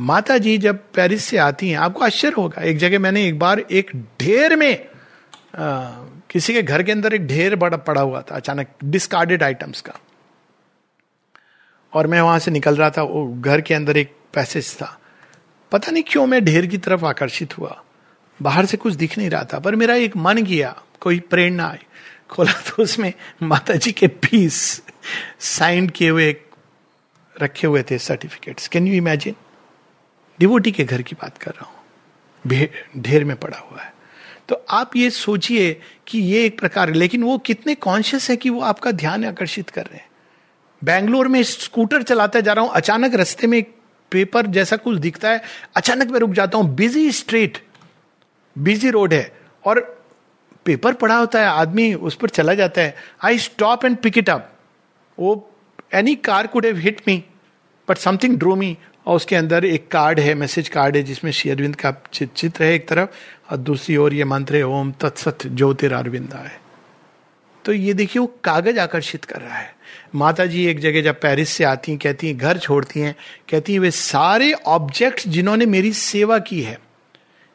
माता 0.00 0.38
जी 0.38 0.58
जब 0.58 0.76
पेरिस 0.76 1.24
से 1.24 1.36
आती 1.36 1.68
हैं, 1.68 1.76
आपको 1.76 2.04
आश्चर्य 2.04 2.34
होगा, 2.38 2.62
एक 2.62 2.78
जगह 2.78 2.98
मैंने 2.98 3.26
एक 3.26 3.38
बार 3.38 3.60
एक 3.60 3.90
ढेर 4.20 4.56
में 4.56 4.86
किसी 5.54 6.54
के 6.54 6.62
घर 6.62 6.82
के 6.82 6.92
अंदर 6.92 7.14
एक 7.14 7.26
ढेर 7.26 7.56
बड़ा 7.56 7.76
पड़ा 7.76 8.00
हुआ 8.00 8.20
था 8.22 8.36
अचानक 8.36 8.68
डिस्कार्डेड 8.84 9.42
आइटम्स 9.42 9.80
का। 9.80 9.92
और 11.92 12.06
मैं 12.06 12.20
वहाँ 12.20 12.38
से 12.38 12.50
निकल 12.50 12.76
रहा 12.76 12.90
था, 12.90 13.02
वो 13.02 13.34
घर 13.40 13.60
के 13.60 13.74
अंदर 13.74 13.96
एक 13.96 14.14
पैसेज 14.34 14.74
था। 14.76 14.98
पता 15.72 15.90
नहीं 15.90 16.02
क्यों 16.02 16.26
मैं 16.26 16.44
ढेर 16.44 16.66
की 16.66 16.78
तरफ़ 16.78 17.04
आकर्षित 17.04 17.58
हुआ। 17.58 17.82
बाहर 18.42 18.66
से 18.66 18.76
कुछ 18.76 18.94
दिख 18.94 19.18
नहीं 19.18 19.30
रहा 19.30 19.44
था, 19.44 19.58
पर 19.58 19.76
मेरा 19.76 19.94
एक 19.94 20.16
मन 20.16 20.42
किया, 20.44 20.76
कोई 21.00 21.20
प्रेरणा 21.20 21.68
आई। 21.68 21.84
खोला 22.30 22.52
तो 22.52 22.82
उसमें 22.82 23.12
माता 23.42 23.74
जी 23.74 23.92
के 23.92 24.06
पीस 24.06 24.82
साइन 25.40 25.88
किए 25.88 26.10
हुए 26.10 26.36
रखे 27.40 27.66
हुए 27.66 27.82
थे 27.82 27.98
certificates 27.98 28.68
can 28.68 28.86
you 28.86 28.94
imagine 28.94 29.34
devotee 30.38 30.72
के 30.72 30.84
घर 30.84 31.02
की 31.02 31.14
बात 31.14 31.38
कर 31.38 31.50
रहा 31.50 31.66
हूँ। 31.66 31.76
ढेर 33.02 33.24
में 33.24 33.36
पड़ा 33.36 33.58
हुआ 33.58 33.80
है। 33.82 33.92
तो 34.48 34.64
आप 34.70 34.96
ये 34.96 35.10
सोचिए 35.10 35.72
कि 36.06 36.18
ये 36.18 36.44
एक 36.44 36.58
प्रकार 36.58 36.92
लेकिन 36.92 37.22
वो 37.22 37.36
कितने 37.38 37.74
कॉन्शियस 37.76 38.28
है 38.30 38.36
कि 38.36 38.50
वो 38.50 38.60
आपका 38.60 38.90
ध्यान 38.92 39.24
आकर्षित 39.24 39.70
कर 39.70 39.82
रहे 39.82 39.96
हैं। 39.96 40.06
बैंगलोर 40.82 41.28
में 41.28 41.42
स्कूटर 41.42 42.02
चलाता 42.02 42.40
जा 42.40 42.52
रहा 42.52 42.64
हूँ, 42.64 42.72
अचानक 42.72 43.14
रस्ते 43.14 43.46
में 43.46 43.58
एक 43.58 43.74
पेपर 44.12 44.46
जैसा 44.46 44.76
कुछ 44.76 44.98
दिखता 44.98 45.30
है, 45.30 45.42
अचानक 45.76 46.10
मैं 46.10 46.20
रुक 46.20 46.30
जाता 46.30 46.58
हूँ 46.58 46.74
बिज़ी 46.74 47.10
स्ट्रीट 47.12 47.58
बिज़ी 48.56 48.90
रोड 48.90 49.14
है, 49.14 49.32
और 49.64 49.80
पेपर 50.64 50.92
पड़ा 50.92 51.16
होता 51.16 51.40
है, 51.40 51.46
आदमी 51.46 51.92
उस 51.94 52.14
पर 52.16 52.28
चला 52.28 52.54
जाता 52.54 52.80
है। 52.80 52.94
I 53.24 53.38
stop 53.38 53.84
and 53.84 53.96
pick 53.96 54.18
it 54.18 54.30
up 54.30 54.52
वो 55.18 55.50
any 55.94 56.14
car 56.14 56.46
could 56.46 56.66
have 56.66 56.76
hit 56.78 57.00
me 57.08 57.22
but 57.88 57.98
something 57.98 58.38
draw 58.38 58.54
me 58.56 58.76
और 59.08 59.16
उसके 59.16 59.36
अंदर 59.36 59.64
एक 59.64 59.88
कार्ड 59.88 60.20
है, 60.20 60.34
मैसेज 60.34 60.68
कार्ड 60.68 60.96
है, 60.96 61.02
जिसमें 61.02 61.32
श्री 61.32 61.50
अरविंद 61.50 61.76
का 61.76 61.94
चित्र 62.14 62.64
है 62.64 62.74
एक 62.74 62.88
तरफ़ 62.88 63.08
और 63.50 63.56
दूसरी 63.56 63.96
ओर 63.96 64.14
ये 64.14 64.24
मंत्र 64.24 64.56
है, 64.56 64.62
ओम 64.62 64.92
तत्सत 64.92 65.46
ज्योतिर 65.46 65.92
अरविंदा 65.92 66.38
है। 66.38 66.60
तो 67.64 67.72
ये 67.72 67.94
देखिए, 67.94 68.20
वो 68.20 68.26
कागज़ 68.44 68.78
आकर्षित 68.78 69.24
कर 69.24 69.40
रहा 69.40 69.56
है। 69.56 69.74
माता 70.14 70.46
जी 70.46 70.66
एक 70.66 70.80
जगह 70.80 71.02
जब 71.02 71.20
पेरिस 71.20 71.48
से 71.48 71.64
आती 71.64 71.92
हैं, 71.92 71.98
कहती 71.98 72.26
हैं, 72.26 72.38
घर 72.38 72.58
छोड़ती 72.58 73.00
हैं, 73.00 73.14
कहती 73.50 73.72
हैं, 73.72 73.80
वे 73.80 73.90
सारे 73.90 74.52
ऑब्जेक्ट्स 74.52 75.28
जिन्होंने 75.28 75.66
मेरी 75.66 75.92
सेवा 75.92 76.38
की 76.38 76.62
है, 76.62 76.78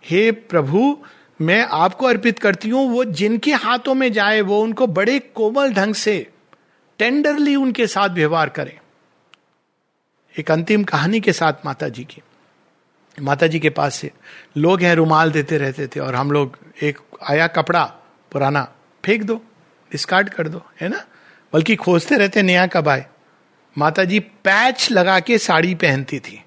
हे 0.03 0.31
प्रभु, 0.31 0.97
मैं 1.41 1.67
आपको 1.71 2.05
अर्पित 2.05 2.39
करती 2.39 2.69
हूँ, 2.69 2.89
वो 2.89 3.03
जिनके 3.03 3.51
हाथों 3.51 3.93
में 3.93 4.11
जाए, 4.13 4.41
वो 4.41 4.61
उनको 4.61 4.87
बड़े 4.87 5.19
कोमल 5.19 5.73
ढंग 5.73 5.93
से 5.93 6.27
टेंडरली 6.99 7.55
उनके 7.55 7.87
साथ 7.87 8.09
व्यवहार 8.09 8.49
करें। 8.49 8.79
एक 10.39 10.51
अंतिम 10.51 10.83
कहानी 10.83 11.19
के 11.19 11.33
साथ 11.33 11.65
माता 11.65 11.89
जी 11.89 12.03
की। 12.03 12.21
माता 13.17 13.47
जी 13.47 13.59
के 13.59 13.69
पास 13.69 13.95
से 13.95 14.11
लोग 14.57 14.81
हैं, 14.81 14.95
रुमाल 14.95 15.31
देते 15.31 15.57
रहते 15.57 15.87
थे 15.87 15.99
और 15.99 16.15
हम 16.15 16.31
लोग 16.31 16.57
एक 16.81 16.99
आया 17.29 17.47
कपड़ा 17.47 17.83
पुराना 18.31 18.63
फेंक 19.03 19.23
दो 19.23 19.35
डिस्कार्ड 19.91 20.29
कर 20.29 20.47
दो, 20.47 20.61
है 20.81 20.89
ना? 20.89 21.03
बल्कि 21.53 21.75
खोजते 21.75 22.17
रहते, 22.17 22.41
नया 22.41 22.65
कब 22.67 22.87
आए? 22.89 23.05
माता 23.77 24.03
जी 24.03 24.19
पैच 24.19 24.91
लगा 24.91 25.19
के 25.19 25.37
साड़ी 25.37 25.75
पहनती 25.75 26.19
थी। 26.19 26.43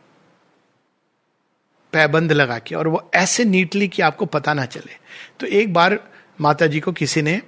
पैबंद 1.92 2.32
लगा 2.32 2.58
के, 2.58 2.74
और 2.74 2.88
वो 2.88 3.10
ऐसे 3.14 3.44
नीटली 3.44 3.88
कि 3.88 4.02
आपको 4.02 4.26
पता 4.26 4.54
ना 4.54 4.64
चले। 4.64 4.96
तो 5.40 5.46
एक 5.46 5.72
बार 5.72 5.98
माता 6.40 6.66
जी 6.66 6.80
को 6.80 6.92
किसी 6.92 7.22
ने 7.22 7.42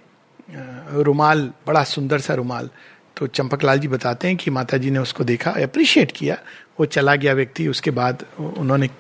रुमाल, 0.51 1.53
बड़ा 1.67 1.85
सुंदर 1.85 2.19
सा 2.19 2.35
रुमाल 2.35 2.71
तो 3.19 3.27
चंपक 3.27 3.65
लाल 3.65 3.79
जी 3.79 3.89
बताते 3.89 4.29
हैं 4.29 4.37
कि 4.37 4.51
माता 4.51 4.77
जी 4.77 4.91
ने 4.91 4.99
उसको 4.99 5.25
देखा 5.25 5.51
अप्रिशिएट 5.51 6.13
किया। 6.13 6.39
वो 6.81 6.87
चला 6.87 7.15
गया 7.15 7.33
व्यक्ति, 7.33 7.69
उसके 7.69 7.91
बाद 7.91 8.25
उन्होंने 8.39 8.91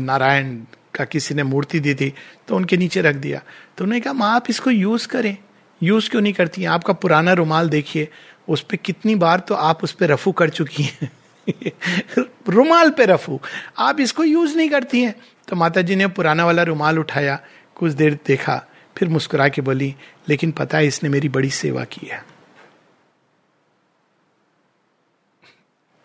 नारायण 0.00 0.56
का 0.94 1.04
किसी 1.04 1.34
ने 1.34 1.42
मूर्ति 1.42 1.80
दी 1.80 1.94
थी 1.94 2.14
तो 2.48 2.56
उनके 2.56 2.76
नीचे 2.76 3.00
रख 3.00 3.14
दिया। 3.14 3.38
तो 3.78 3.84
उन्होंने 3.84 4.00
कहा, 4.00 4.12
माँ, 4.12 4.34
आप 4.34 4.44
इसको 4.50 4.70
यूज़ 4.70 5.08
करें। 5.08 5.36
यूज़ 5.82 6.10
क्यों 6.10 6.22
नहीं 6.22 6.32
करती 6.32 6.62
हैं? 6.62 6.68
आपका 6.68 6.92
पुराना 6.92 7.32
रुमाल 7.32 7.68
देखिए, 7.68 8.08
उस 8.48 8.60
पर 8.60 8.76
कितनी 8.76 9.14
बार 9.14 9.40
तो 9.40 9.54
आप 9.54 9.84
उस 9.84 9.92
पर 9.92 10.06
रफू 10.06 10.32
कर 10.32 10.50
चुकी 10.50 10.82
हैं। 10.82 11.10
रुमाल 12.48 12.90
पे 12.90 13.06
रफू। 13.06 13.40
आप 13.78 14.00
इसको 14.00 14.24
यूज़ 14.24 14.56
नहीं 14.56 14.70
करती 14.70 15.02
हैं। 15.02 15.14
तो 15.48 15.56
माता 15.56 15.82
जी 15.82 15.96
ने 15.96 16.06
पुराना 16.06 16.46
वाला 16.46 16.62
रुमाल 16.62 16.98
उठाया, 16.98 17.40
कुछ 17.74 17.92
देर 17.92 18.18
देखा, 18.26 18.66
फिर 18.96 19.08
मुस्कुरा 19.08 19.48
के 19.48 19.62
बोली, 19.62 19.94
लेकिन 20.28 20.50
पता 20.50 20.78
है, 20.78 20.86
इसने 20.86 21.08
मेरी 21.08 21.28
बड़ी 21.28 21.50
सेवा 21.50 21.84
की 21.84 22.06
है। 22.06 22.33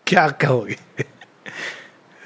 क्या 0.09 0.27
कहोगे? 0.27 0.77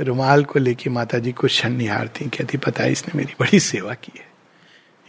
रुमाल 0.01 0.43
को 0.43 0.59
लेके 0.59 0.89
माता 0.89 1.17
जी 1.17 1.31
को 1.31 1.47
क्षण 1.47 1.69
निहारती 1.69 2.25
कहती, 2.25 2.57
पता 2.57 2.83
है, 2.83 2.91
इसने 2.91 3.17
मेरी 3.17 3.33
बड़ी 3.39 3.59
सेवा 3.59 3.93
की 3.93 4.11
है। 4.19 4.25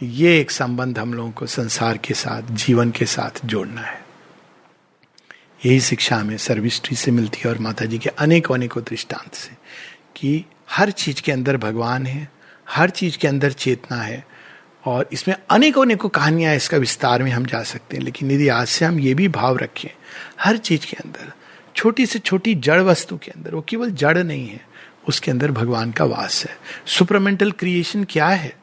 ये 0.03 0.41
एक 0.41 0.51
संबंध 0.51 0.99
हम 0.99 1.13
लोगों 1.13 1.31
को 1.31 1.45
संसार 1.45 1.97
के 1.97 2.13
साथ, 2.13 2.41
जीवन 2.51 2.91
के 2.91 3.05
साथ 3.05 3.45
जोड़ना 3.45 3.81
है। 3.81 4.05
यही 5.65 5.81
शिक्षा 5.81 6.15
हमें 6.15 6.37
सर्विस्ट्री 6.37 6.95
से 6.95 7.11
मिलती 7.11 7.41
है 7.45 7.49
और 7.49 7.57
माता 7.57 7.85
जी 7.85 7.97
के 7.97 8.09
अनेकों 8.09 8.55
अनेकों 8.55 8.83
दृष्टांत 8.83 9.35
से 9.35 9.55
कि 10.15 10.45
हर 10.69 10.91
चीज़ 10.91 11.21
के 11.21 11.31
अंदर 11.31 11.57
भगवान 11.57 12.05
है, 12.05 12.29
हर 12.69 12.89
चीज़ 12.89 13.17
के 13.17 13.27
अंदर 13.27 13.51
चेतना 13.51 14.01
है 14.01 14.27
और 14.85 15.09
इसमें 15.13 15.35
अनेकों 15.49 15.81
अनेकों 15.81 16.09
कहानियाँ 16.09 16.55
इसका 16.55 16.77
विस्तार 16.77 17.23
में 17.23 17.31
हम 17.31 17.45
जा 17.45 17.63
सकते 17.63 17.97
हैं। 17.97 18.03
लेकिन 18.03 18.31
यदि 18.31 18.47
आज 18.47 18.67
से 18.67 18.85
हम 18.85 18.99
ये 18.99 19.13
भी 19.13 19.27
भाव 19.27 19.57
रखें, 19.57 19.89
हर 20.39 20.57
चीज़ 20.57 20.85
के 20.85 20.97
अंदर 20.97 21.33
छोटी 21.75 22.05
से 22.05 22.19
छोटी 22.19 22.53
जड़ 22.55 22.81
वस्तु 22.81 23.17
के 23.17 23.31
अंदर, 23.31 23.55
वो 23.55 23.61
केवल 23.61 23.89
जड़ 23.91 24.17
नहीं 24.17 24.47
है, 24.47 24.61
उसके 25.07 25.31
अंदर 25.31 25.51
भगवान 25.51 25.91
का 25.91 26.05
वास 26.05 26.45
है। 26.45 26.57
सुपरमेंटल 26.87 27.51
क्रिएशन 27.51 28.03
क्या 28.03 28.27
है? 28.27 28.53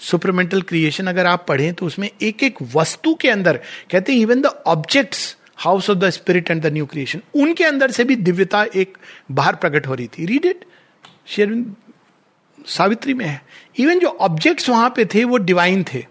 सुपरमेंटल 0.00 0.62
क्रिएशन 0.62 1.06
अगर 1.06 1.26
आप 1.26 1.44
पढ़ें 1.48 1.72
तो 1.74 1.86
उसमें 1.86 2.08
एक 2.22 2.42
एक 2.42 2.58
वस्तु 2.74 3.14
के 3.14 3.30
अंदर, 3.30 3.60
कहते 3.90 4.12
हैं 4.12 4.20
even 4.20 4.40
the 4.40 4.46
objects 4.46 5.36
house 5.56 5.90
of 5.90 5.98
the 5.98 6.10
spirit 6.10 6.50
and 6.50 6.62
the 6.62 6.66
new 6.66 6.86
creation 6.86 7.20
उनके 7.34 7.64
अंदर 7.64 7.90
से 7.90 8.04
भी 8.04 8.16
दिव्यता 8.16 8.64
एक 8.76 8.98
बाहर 9.30 9.56
प्रकट 9.56 9.86
हो 9.86 9.94
रही 9.94 10.06
थी। 10.08 10.26
रीड 10.26 10.44
इट 10.46 10.64
सावित्री 12.68 13.14
में 13.14 13.24
है। 13.26 13.40
इवन 13.76 13.98
जो 13.98 14.08
ऑब्जेक्ट्स 14.08 14.68
वहाँ 14.68 14.92
पे 14.96 15.04
थे, 15.04 15.24
वो 15.24 15.36
डिवाइन 15.38 15.84
थे। 15.84 16.04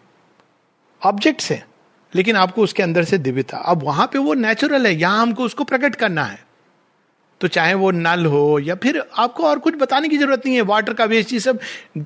ऑब्जेक्ट्स 1.02 1.52
है। 1.52 1.66
लेकिन 2.13 2.36
आपको 2.36 2.63
उसके 2.63 2.84
अंदर 2.84 3.04
से 3.04 3.17
दिव्यता। 3.19 3.58
अब 3.58 3.84
वहाँ 3.84 4.08
पे 4.08 4.19
वो 4.19 4.34
नेचुरल 4.36 4.88
है, 4.88 4.95
यहाँ 4.95 5.21
हमको 5.21 5.43
उसको 5.43 5.63
प्रकट 5.65 5.95
करना 5.95 6.24
है। 6.24 6.39
तो 7.41 7.47
चाहे 7.47 7.74
वो 7.74 7.89
नल 7.91 8.26
हो 8.26 8.60
या 8.60 8.76
फिर 8.76 9.02
आपको 9.17 9.43
और 9.43 9.60
कुछ 9.60 9.76
बताने 9.76 10.10
की 10.10 10.17
ज़रूरत 10.17 10.41
नहीं 10.45 10.56
है 10.56 10.62
वाटर 10.63 10.93
का 10.93 11.06
वेस्ट 11.06 11.32
ये 11.34 11.39
सब 11.39 11.60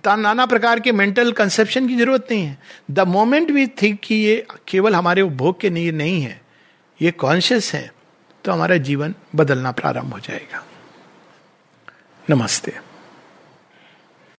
नाना 0.07 0.45
प्रकार 0.45 0.79
के 0.79 0.91
मेंटल 0.93 1.31
कंसेप्शन 1.33 1.87
की 1.87 1.95
ज़रूरत 1.97 2.27
नहीं 2.31 2.43
है। 2.43 2.57
द 2.91 2.99
मोमेंट 3.07 3.51
वी 3.51 3.65
थिंक 3.81 3.99
कि 4.03 4.15
ये 4.15 4.45
केवल 4.67 4.95
हमारे 4.95 5.21
उपभोग 5.21 5.59
के 5.59 5.69
लिए 5.69 5.91
नहीं 5.93 6.21
है, 6.21 6.39
ये 6.99 7.11
कॉन्शियस 7.13 7.73
है 7.73 7.91
तो 8.45 8.51
हमारा 8.51 8.77
जीवन 8.79 9.15
बदलना 9.35 9.71
प्रारंभ 9.73 10.13
हो 10.13 10.19
जाएगा। 10.19 10.63
नमस्ते। 12.23 12.73